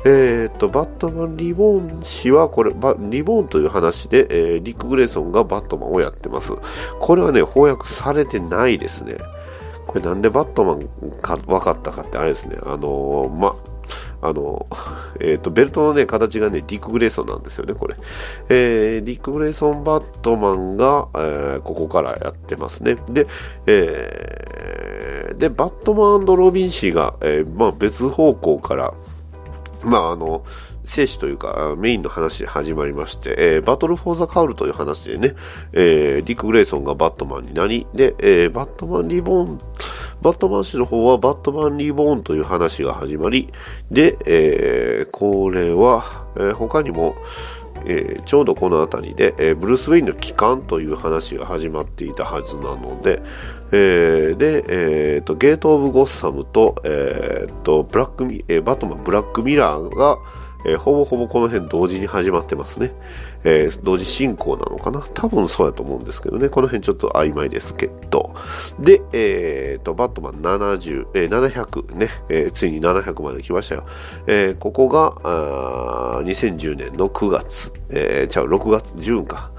[0.05, 6.51] えっ、と、バットマン・ Reborn 誌は、これ、 Reborn という話で、えー、ディック・グレイソンがバットマンをやってます。
[6.99, 9.15] これはね、翻訳されてないですね。
[9.87, 10.87] これなんでバットマン
[11.21, 12.57] か分かったかってあれですね。
[12.63, 13.55] あのー、ま、
[14.21, 14.67] あの、
[15.19, 17.95] えっ、ー、と、ベルトのね、形がね、ディック・グレイソンなんですよね、これ。
[18.49, 22.97] えー、ディック・グレイソン・バットマンが、えー、ここからやってますね。
[23.09, 23.27] で、
[23.65, 28.93] えー、で、バットマンロビン誌が、えー、まあ別方向から、
[29.83, 30.43] まああの、
[30.91, 35.35] 生死というか、メインの話で始まりまして、えー、 Battle for the Cowl という話でね、
[35.71, 39.59] えー、ディック・グレイソンがバットマンになり、で、えー、バットマン・ Reborn、
[40.21, 43.49] バットマン誌の方はバットマン・ Reborn という話が始まり、
[43.89, 47.15] で、えー、これは、えー、他にも、
[47.85, 53.21] えー、ちょうどこの辺りで、えー、ブルース・ウェインの帰還という話が始まっていたはずなので、
[53.71, 60.17] えー、で、えーと、 Gates of Gotham と,、えーと Black Mi えー、バットマン・ Black Mirror が、
[60.65, 62.91] えー、ほぼほぼこの辺同時に始まってますね。
[63.43, 65.01] えー、同時進行なのかな？
[65.13, 66.49] 多分そうやと思うんですけどね。
[66.49, 68.35] この辺ちょっと曖昧ですけど。
[68.79, 73.85] で、えー、と、バットマン70、えー、700ね、えー、ついに700まで来ましたよ。
[74.27, 79.51] えー、ここが、あ2010年の9月、えー、ちゃう、6月、10か。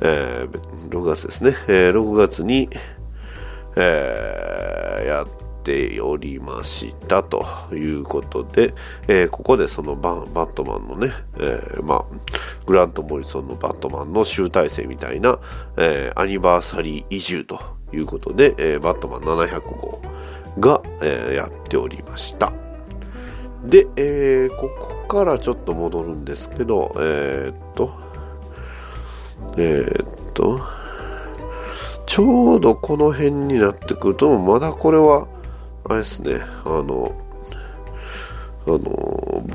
[0.00, 1.54] えー、6月ですね。
[1.68, 2.68] えー、6月に、
[3.76, 5.26] えー、やっ
[5.64, 8.74] ておりましたということで、
[9.08, 12.04] えー、ここでそのババットマンのね、えー、まあ、
[12.66, 15.38] グラント・モリソンのバットマンの集大成みたいな、
[15.76, 17.58] えー、アニバーサリー移住と
[17.92, 20.02] いうことで、えバットマン700号
[20.58, 22.52] が、えやっておりました。
[23.64, 27.92] で、えここからちょっと戻るんですけど、えっと、
[29.56, 30.60] えっと、
[32.06, 35.26] ちょうどこの辺になってくると、まだこれは、
[35.86, 37.14] あれですね、あの、
[38.66, 39.46] あの、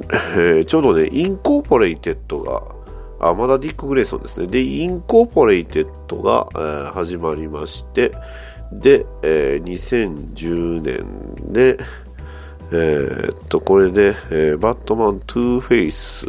[0.00, 2.62] えー、ちょうどね、 Incorporated が、
[3.20, 4.46] あ、まだディック・グレイソンですね。
[4.46, 8.12] で、 Incorporated が、えー、始まりまして、
[8.72, 11.78] で、えー、2010年で、
[12.72, 16.26] えー、っと、これで、えー、バットマン・トゥーフェイス、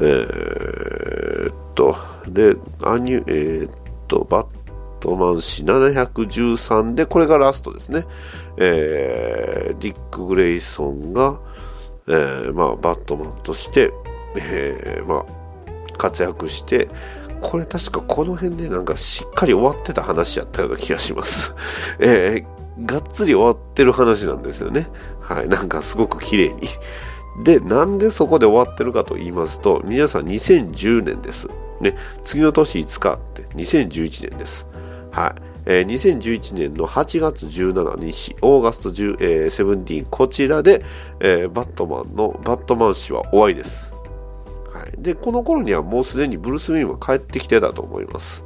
[0.00, 1.96] えー、っと、
[2.28, 3.72] で、アニュ、えー、っ
[4.08, 4.61] と、バット
[5.02, 8.06] トマン氏713で、これがラストですね。
[8.56, 11.40] えー、ディック・グレイソンが、
[12.06, 13.92] えー、まあ、バットマンとして、
[14.36, 16.88] えー、まあ、活躍して、
[17.40, 21.52] これ確かこの辺でなんかしっかり終わってた話やったような気がします。
[21.98, 24.88] えー、がっつり終わってる話なんですよね。
[25.20, 26.68] はい、なんかすごく綺麗に。
[27.42, 31.48] で、なんでそこで終わってるかと言いますと、皆さん2010年です。
[31.80, 34.71] ね、次の年いつかって2011年です。
[35.12, 35.42] はい。
[35.64, 40.84] えー、2011年の8月17日、オーガスト10、えー、17、こちらで、
[41.20, 43.92] えー、バットマンの、バットマン氏は終わりです。
[44.72, 45.02] はい。
[45.02, 48.44] で、この頃にはもうすでにブルース・ウィンは帰ってきてたと思います。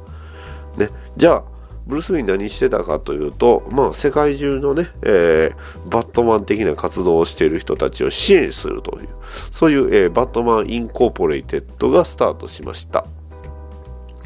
[0.75, 0.89] ね。
[1.15, 1.43] じゃあ、
[1.87, 9.07] ブルース・ウェイン何してたかというと、まあ、世界中のね、えー、バットマン的な活動をしている人たちを支援するという、
[9.51, 13.05] そういう、えー、バットマン・ Incorporated がスタートしました。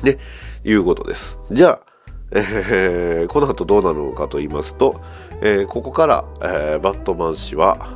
[0.02, 0.18] ね、
[0.66, 1.40] いうことです。
[1.52, 1.91] じゃあ、
[2.34, 5.02] えー、この後どうなるのかと言いますと、
[5.42, 7.90] えー、ここから、えー、バットマン誌は、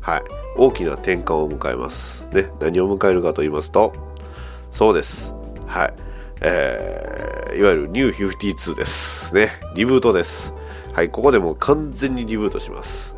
[0.00, 0.22] はい、
[0.56, 2.26] 大きな転換を迎えます。
[2.32, 3.92] ね、何を迎えるかと言いますと、
[4.70, 5.34] そうです。
[5.66, 5.94] はい。
[6.40, 9.34] えー、いわゆるニュー52です。
[9.34, 10.52] ね、リブートです。
[10.92, 13.16] はい、ここでもう完全にリブートします。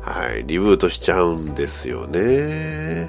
[0.00, 3.08] はい、リブートしちゃうんですよね。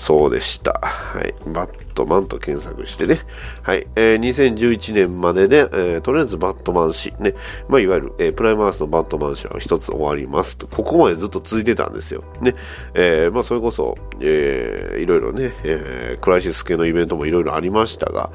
[0.00, 0.80] そうでした。
[0.82, 1.34] はい。
[1.52, 3.18] バットマンと検索してね。
[3.60, 3.86] はい。
[3.96, 7.34] えー、2011年までで、えー、とりあえずバットマン誌、ね。
[7.68, 10.66] まあ、いわゆる、えー、プライマースのバットマン誌は一つ終わりますと。
[10.66, 12.24] ここまでずっと続いてたんですよ。
[12.40, 12.54] ね。
[12.94, 18.32] えー、まあ、それこそ、えー、いろいろね、えー、クライシス系のイベントもいろいろありましたが、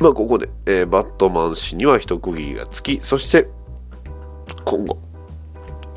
[0.00, 3.48] まあ、ここで、えー、バットマン誌には一区切りがつき、そして、
[4.66, 4.98] 今後、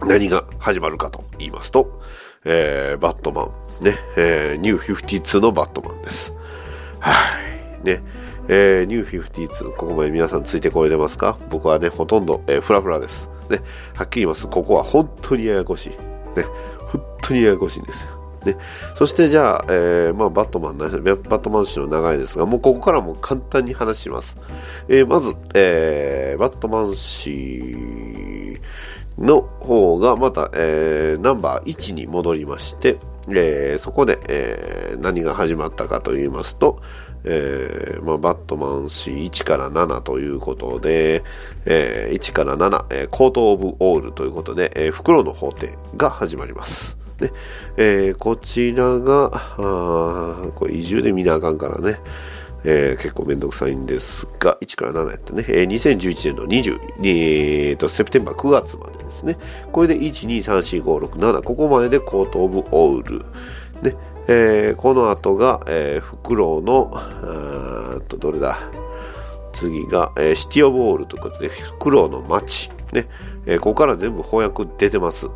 [0.08, 2.02] 何が始まるかと言いますと、
[2.46, 3.52] えー、バットマン、
[3.82, 6.34] ね、えー、ニュー52のバットマンです。
[7.00, 7.14] は
[7.82, 7.86] い。
[7.86, 8.02] ね、
[8.48, 11.38] えー、ニュー52、ここまで皆さんついてこれてますか？
[11.50, 13.30] 僕はね、ほとんど、えー、フラフラです。
[13.50, 13.62] ね、
[13.96, 14.48] はっきり言います。
[14.48, 15.90] ここは本当にややこしい。
[16.38, 16.46] ね、
[16.92, 18.12] 本当にややこしいんですよ。
[18.46, 18.58] ね、
[18.96, 24.38] そしてじゃあ、えー、まあ、バットマン、バットマン氏の長いですが、もうここからも簡単に話します。
[24.88, 28.60] えー、まず、えー、バットマン氏
[29.18, 32.98] の方がまた、えー、ナンバー1に戻りまして、
[33.36, 36.82] えー、そこで、えー、何が始まったかと言いますと、
[37.24, 41.24] えーまあ、バットマン C1 から7ということで、
[41.66, 46.98] えー、1から7、えー、コート・オブ・オールということで、えー、袋の法廷が始まります。
[47.20, 47.32] ね
[47.76, 52.00] えー、こちらが、あこれ移住で見なあかんからね、
[52.64, 59.38] えー、結構めんどくさいんですが、1から7やってね、えー、2011年の20、えー、と、セプテンバー9月までですね。
[59.72, 63.26] これで1、2、3、4、5、6、7、ここまででコート・オブ・オール。
[63.82, 63.96] ね、
[64.28, 68.60] えー、この後が、えー、フクロウの、あと、どれだ
[69.54, 72.70] 次が、えー、シティ・オブ・オールということで、フクロウの街。
[72.94, 73.08] ね、
[73.46, 75.28] えー、ここから全部翻訳出てます。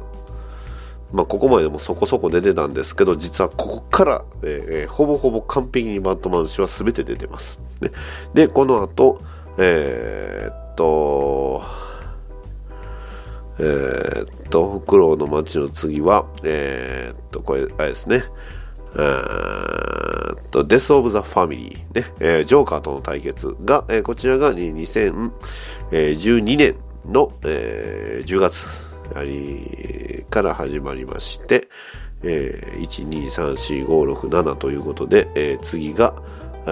[1.14, 7.60] まあ、ここまでもそこそこ出てたんですけど、実はここから、えー、ほぼほぼ完璧にバットマン氏は全て出てます。
[7.82, 7.92] ね、
[8.34, 9.22] で、この後、
[9.60, 11.62] えー、っと、
[13.60, 18.24] えー、っと、フクロウの街の次は、えー、っと、これ、あれですね。
[18.96, 19.74] えー、
[20.54, 31.68] と、デス・オブ・ザ・ファミリー、ね、えー、ジョーカーとの対決が、えー、こちらが2012年の、えー、10月ありから始まりまして、
[32.24, 36.16] えー、1、2、3、4、5、6、7ということで、えー、次が、
[36.66, 36.70] え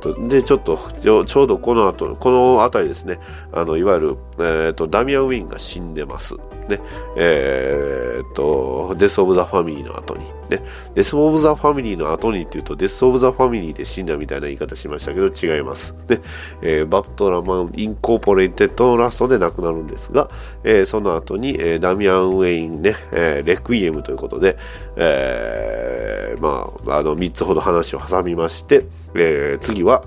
[0.00, 3.18] ー、でちょっとちょうどこの後この辺りですね。
[3.52, 6.36] あのいわゆる、えーと、ダミアン・ウィンが死んでます。
[6.68, 6.80] ね
[7.16, 10.62] えーと、 Death of the Family の後に、ね、
[10.94, 15.94] Death of the Family の後にっていうと、 Death of the Family で死んだみたいな言い方しましたけど、違います。
[16.08, 16.20] ね
[16.62, 20.30] えー、バットマン・インコーポレイテッドのラストで亡くなるんですが、
[20.64, 24.56] えー、その後に、えー、ダミアン・ウェインね、え Requiem ということで、
[24.96, 30.04] えまあ、あの、3つほど話を挟みまして、え次は、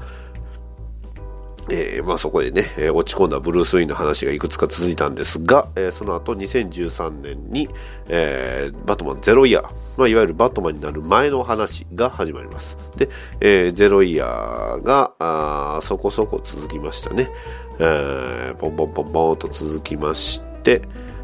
[1.69, 7.69] えー、まあ、そこでね、え、落ち込んだブルース・ウェインの話がいくつか続いたんですが、えー、その後2013年に、
[8.07, 9.63] えー、バットマンゼロイヤー、
[9.97, 12.77] まあ、いわゆるバットマンになる前の話が始まります。
[12.97, 13.09] で、
[13.41, 17.31] え、ゼロイヤーがあそこそこ続きましたね。
[17.79, 20.83] え、ポンポンポンポンと続きまして、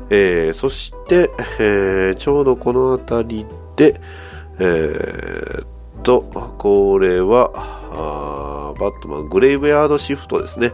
[0.09, 1.29] え、そして、
[1.59, 4.01] え、ちょうどこの辺りで、
[4.59, 5.65] えー、
[6.01, 6.21] と、
[6.57, 7.51] これは、
[8.81, 10.73] バットマン、グレイブヤードシフトですね。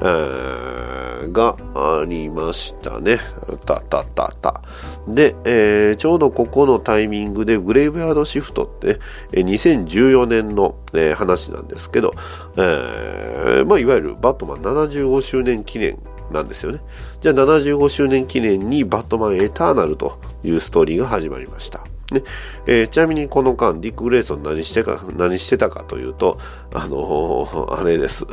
[0.00, 3.18] がありましたね。
[3.66, 4.62] たたたた。
[5.08, 9.00] で、えー、ちょうどここのタイミングでグレイブヤードシフトって、ね、
[9.32, 12.14] 2014年の、えー、話なんですけど、
[12.56, 15.98] えーまあ、いわゆるバットマン75周年記念
[16.30, 16.80] なんですよね。
[17.20, 21.97] じゃあ75周年記念にバットマンエターナルというストーリーが始まりました。
[22.12, 22.22] ね
[22.66, 26.38] えー、ちなみにこの間、ディック・グレイソン何してか、何してたかというと、
[26.72, 28.26] あのー、あれです。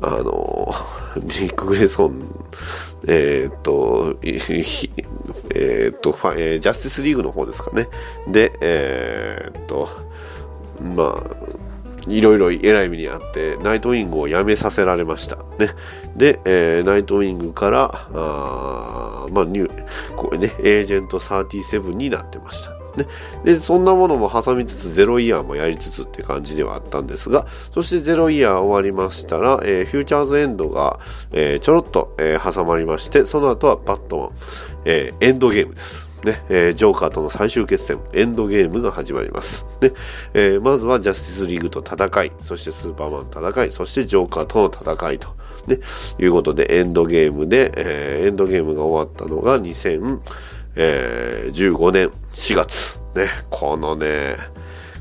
[0.00, 2.22] あのー、ディック・グレイソン、
[3.08, 4.16] えー、っと、
[5.54, 7.88] え、っと、え、ジャスティスリーグの方ですかね。
[8.28, 9.88] で、え、っと、
[10.80, 11.60] まあ、
[12.08, 15.36] いろいろ偉い目にあって、ナイトウィングを辞めさせられました。
[15.58, 15.70] ね。
[16.16, 22.79] で、えー、ナイトウィングから、あまあ、ニュー、これね、エージェント37になってました。
[23.02, 23.06] ね、
[23.44, 31.00] でそんなものも挟みつつゼロイヤーもやりつつって感じではあったんですがそしてゼロイヤー終わりましたら、えー、フューチャーズエンドが、
[31.32, 34.30] えー、ちょろっと、えー、挟まりましてその後はバットマン、
[34.84, 36.10] えエンドゲームです。
[36.24, 36.42] ね。
[36.48, 39.66] えー、ジョーカーとの最終決戦、エンドゲームが始まります。
[39.80, 39.92] ね。
[40.34, 45.28] えー、まずはジャスティスリーグと戦い、そしてスーパーマン戦い、そしてジョーカーとの戦いと、
[45.66, 45.78] ね、
[46.18, 50.20] いうことで、エンドゲームで、えー、エンドゲームが終わったのが2000、
[50.76, 53.00] えー、15年4月。
[53.14, 54.36] ね、このね、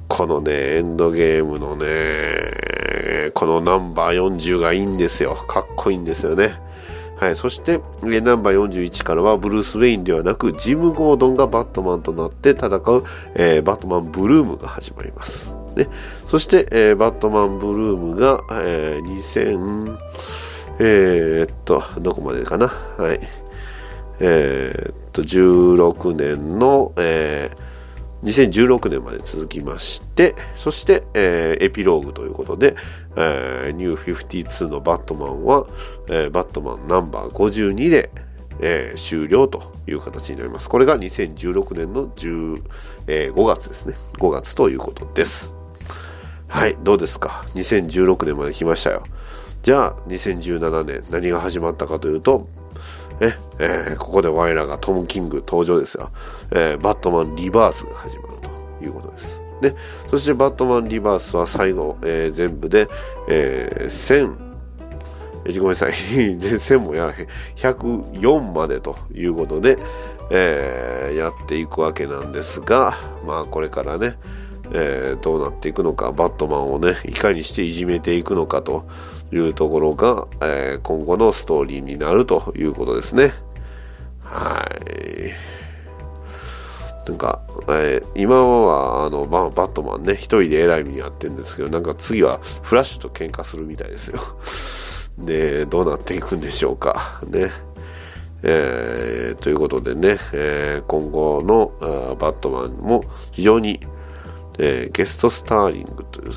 [0.08, 5.36] このね、エンドゲームのね、このナンバー40がいいんですよ。
[5.36, 6.54] かっこいいんですよね。
[7.20, 13.04] はい、そして、ナンバー41からはブルース・ウェインではなく、ジム・ゴードンがバットマンとなって戦う、
[13.36, 15.54] えー、バットマン・ブルームが始まります。
[15.76, 15.90] ね、
[16.26, 19.98] そして、えー、バットマン・ブルームが、えー、2000、
[20.80, 22.68] えー、っと、どこまでかな。
[22.68, 23.20] はい。
[24.22, 27.70] えー、っと、16年の、えー、
[28.24, 32.76] 2016年まで続きまして、そして、えー、エピローグということで、
[33.16, 35.68] えー、ニュー52のバットマンは、
[36.10, 38.12] えー、バットマンナンバー52で、
[38.62, 40.70] えー、終了という形になります。
[40.70, 42.64] これが2016年の10、
[43.08, 43.96] えー、5月ですね。
[44.18, 45.56] 5月ということです。
[46.48, 49.04] はい、どうですか ?2016 年まで来ましたよ。
[49.62, 52.48] じゃあ、2017年何が始まったかというと、
[53.20, 56.10] ねえー、ここで我らがトム・キング登場ですよ、
[56.52, 58.38] えー、バットマンリバースが始まる
[58.80, 59.42] ということです。
[59.62, 59.76] ね、
[60.10, 62.88] そしてバットマンリバースは最後、えー、全部で、
[63.28, 64.38] え、1000、
[65.46, 65.94] え、ごめんなさい、
[66.38, 69.78] 全1000もやらへん、104までということで、
[70.32, 74.18] え、やっていくわけなんですが、まあこれからね、
[74.72, 78.86] え、どうなっていくのか、バットマンをね、いかにしていじめていくのかと。
[79.32, 83.34] いうところが、えー、今後のストーリーになるということですね。
[84.24, 85.34] はい。
[87.10, 94.20] なんか、えー、今はあのババットマンね、一人で偉い目にやってるんですけど、なんか次はフラッシュと喧嘩するみたいですよ。
[95.18, 97.22] で、どうなっていくんでしょうか。
[97.28, 97.52] ね。
[98.42, 101.74] えー、ということでね、えー、今後の
[102.16, 103.80] バットマンも非常に、
[104.60, 106.32] えー、ゲストスターリングという、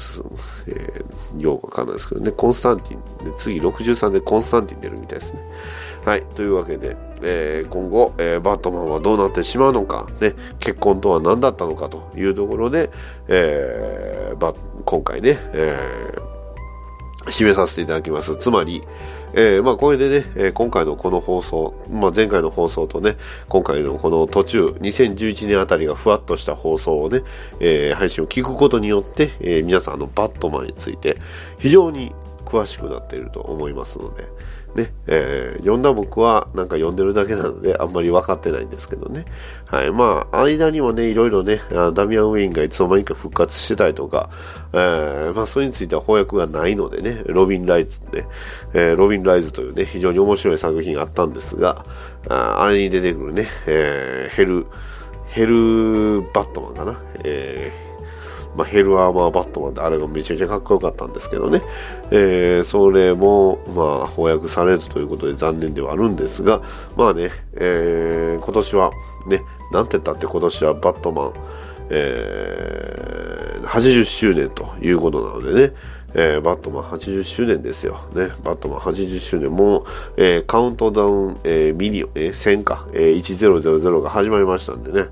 [0.68, 5.40] えー、よくわかんないですけどね、コンスタンティン、で次63でコンスタンティン出るみたいですね。
[6.04, 12.90] はい、というわけで、えー、今後、えー、バットマンはどうなってしまうのか、ね、結婚とは何だったのかというところで、
[13.28, 14.54] えー、
[14.84, 18.36] 今回ね、えー、締めさせていただきます。
[18.36, 18.82] つまり、
[19.34, 23.16] えー、まあ、これでね、えー、今回のこの放送、まあ、前回の放送とね、
[23.48, 27.22] 今回のこの途中、2011年あたりがふわっとした放送をね、
[27.60, 31.16] えー、配信を聞くことによって、えー、皆さん、あの、バットマンについて、
[31.58, 32.12] 非常に
[32.44, 34.24] 詳しくなっていると思いますので、
[34.74, 39.24] ね、えー、読んだ僕はなんか読んでるだけなのであんまり分かってないんですけどね。
[39.66, 39.90] はい。
[39.90, 41.60] まあ、間にもね、いろいろね、
[41.94, 44.30] ダミアン・ウェインがいつの間にか復活してたりとか、
[44.72, 48.26] えー、まあ、それについては翻訳がないのでね、ロビン・ライズね、
[48.72, 51.84] えー、ロビン・ライズというね、非常に面白い作品があったんですが、
[52.28, 54.66] ああれに出てくるね、えー、ヘル、
[55.28, 57.91] ヘル・バットマンかな、えー
[58.56, 61.62] まあ、ヘルアーマーバットマンってあれがめちゃめちゃかっこよかったんですけどね、
[62.10, 66.62] えー、それも、まあ、翻訳されずということで残念ではあるんですが、
[66.96, 68.90] まあね、えー、今年は、
[69.26, 69.42] ね、
[69.72, 71.32] なんて言ったって今年はバットマン、
[71.90, 75.74] えー、80周年ということなのでね、
[76.14, 78.00] えー、バットマン80周年ですよ。
[78.14, 79.86] ね、バットマン80周年も、
[80.16, 85.08] えー、カウントダウン、えー、ミリオン、えー、1000か、えー、1000が始まりましたんでね、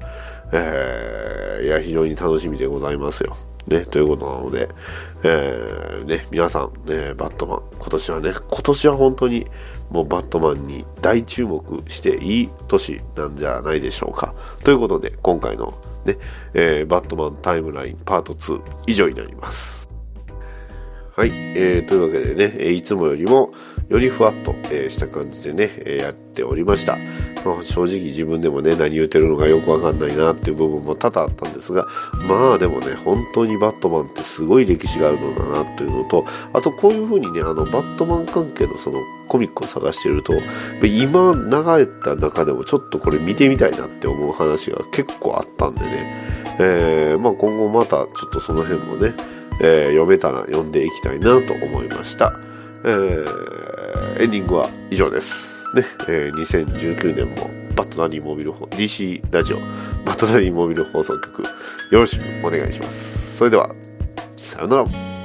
[0.52, 3.36] えー、いや、非常に楽しみでございますよ。
[3.66, 4.68] ね、ということなので、
[5.22, 9.46] えー、ね、皆さん、ね、バットマン、今年はね、今年は本当に
[9.90, 14.34] もうバットマンに大注目していい年なんじゃないでしょうか。
[14.64, 15.74] ということで、今回の
[16.04, 16.16] ね、
[16.54, 19.88] えー、バットマンタイムラインパート2以上になります。
[21.16, 23.52] はい、えー、というわけでね、いつもよりも
[23.88, 26.96] よりふわっと、えー、した感じでね、やっておりました。
[27.44, 31.86] まあ、正直自分でもね、何言ってるのかよくわかんないなっていう部分も多々あったんですが、
[32.28, 40.34] まあでもね、本当にバットマンってすごい歴史があるのだなというのと、あとこういう風にね、あの、バットマン関係のそのコミックを探していると、
[40.82, 49.14] 今流れた中でもちょっとこれ見てみたいなって思う話が結構あったんでね、えー、まあ今後またちょっとその辺もね、
[49.62, 52.32] えー、読めたら読んでいきたいなと思いました。
[52.84, 55.49] えー、エンディングは以上です。
[55.74, 59.58] ね、えー、2019年もバットナリーモビル DC ラジオ
[60.04, 63.36] バットナリーモビル放送局よろしくお願いします。
[63.36, 63.74] それでは、
[64.36, 65.19] さようなら。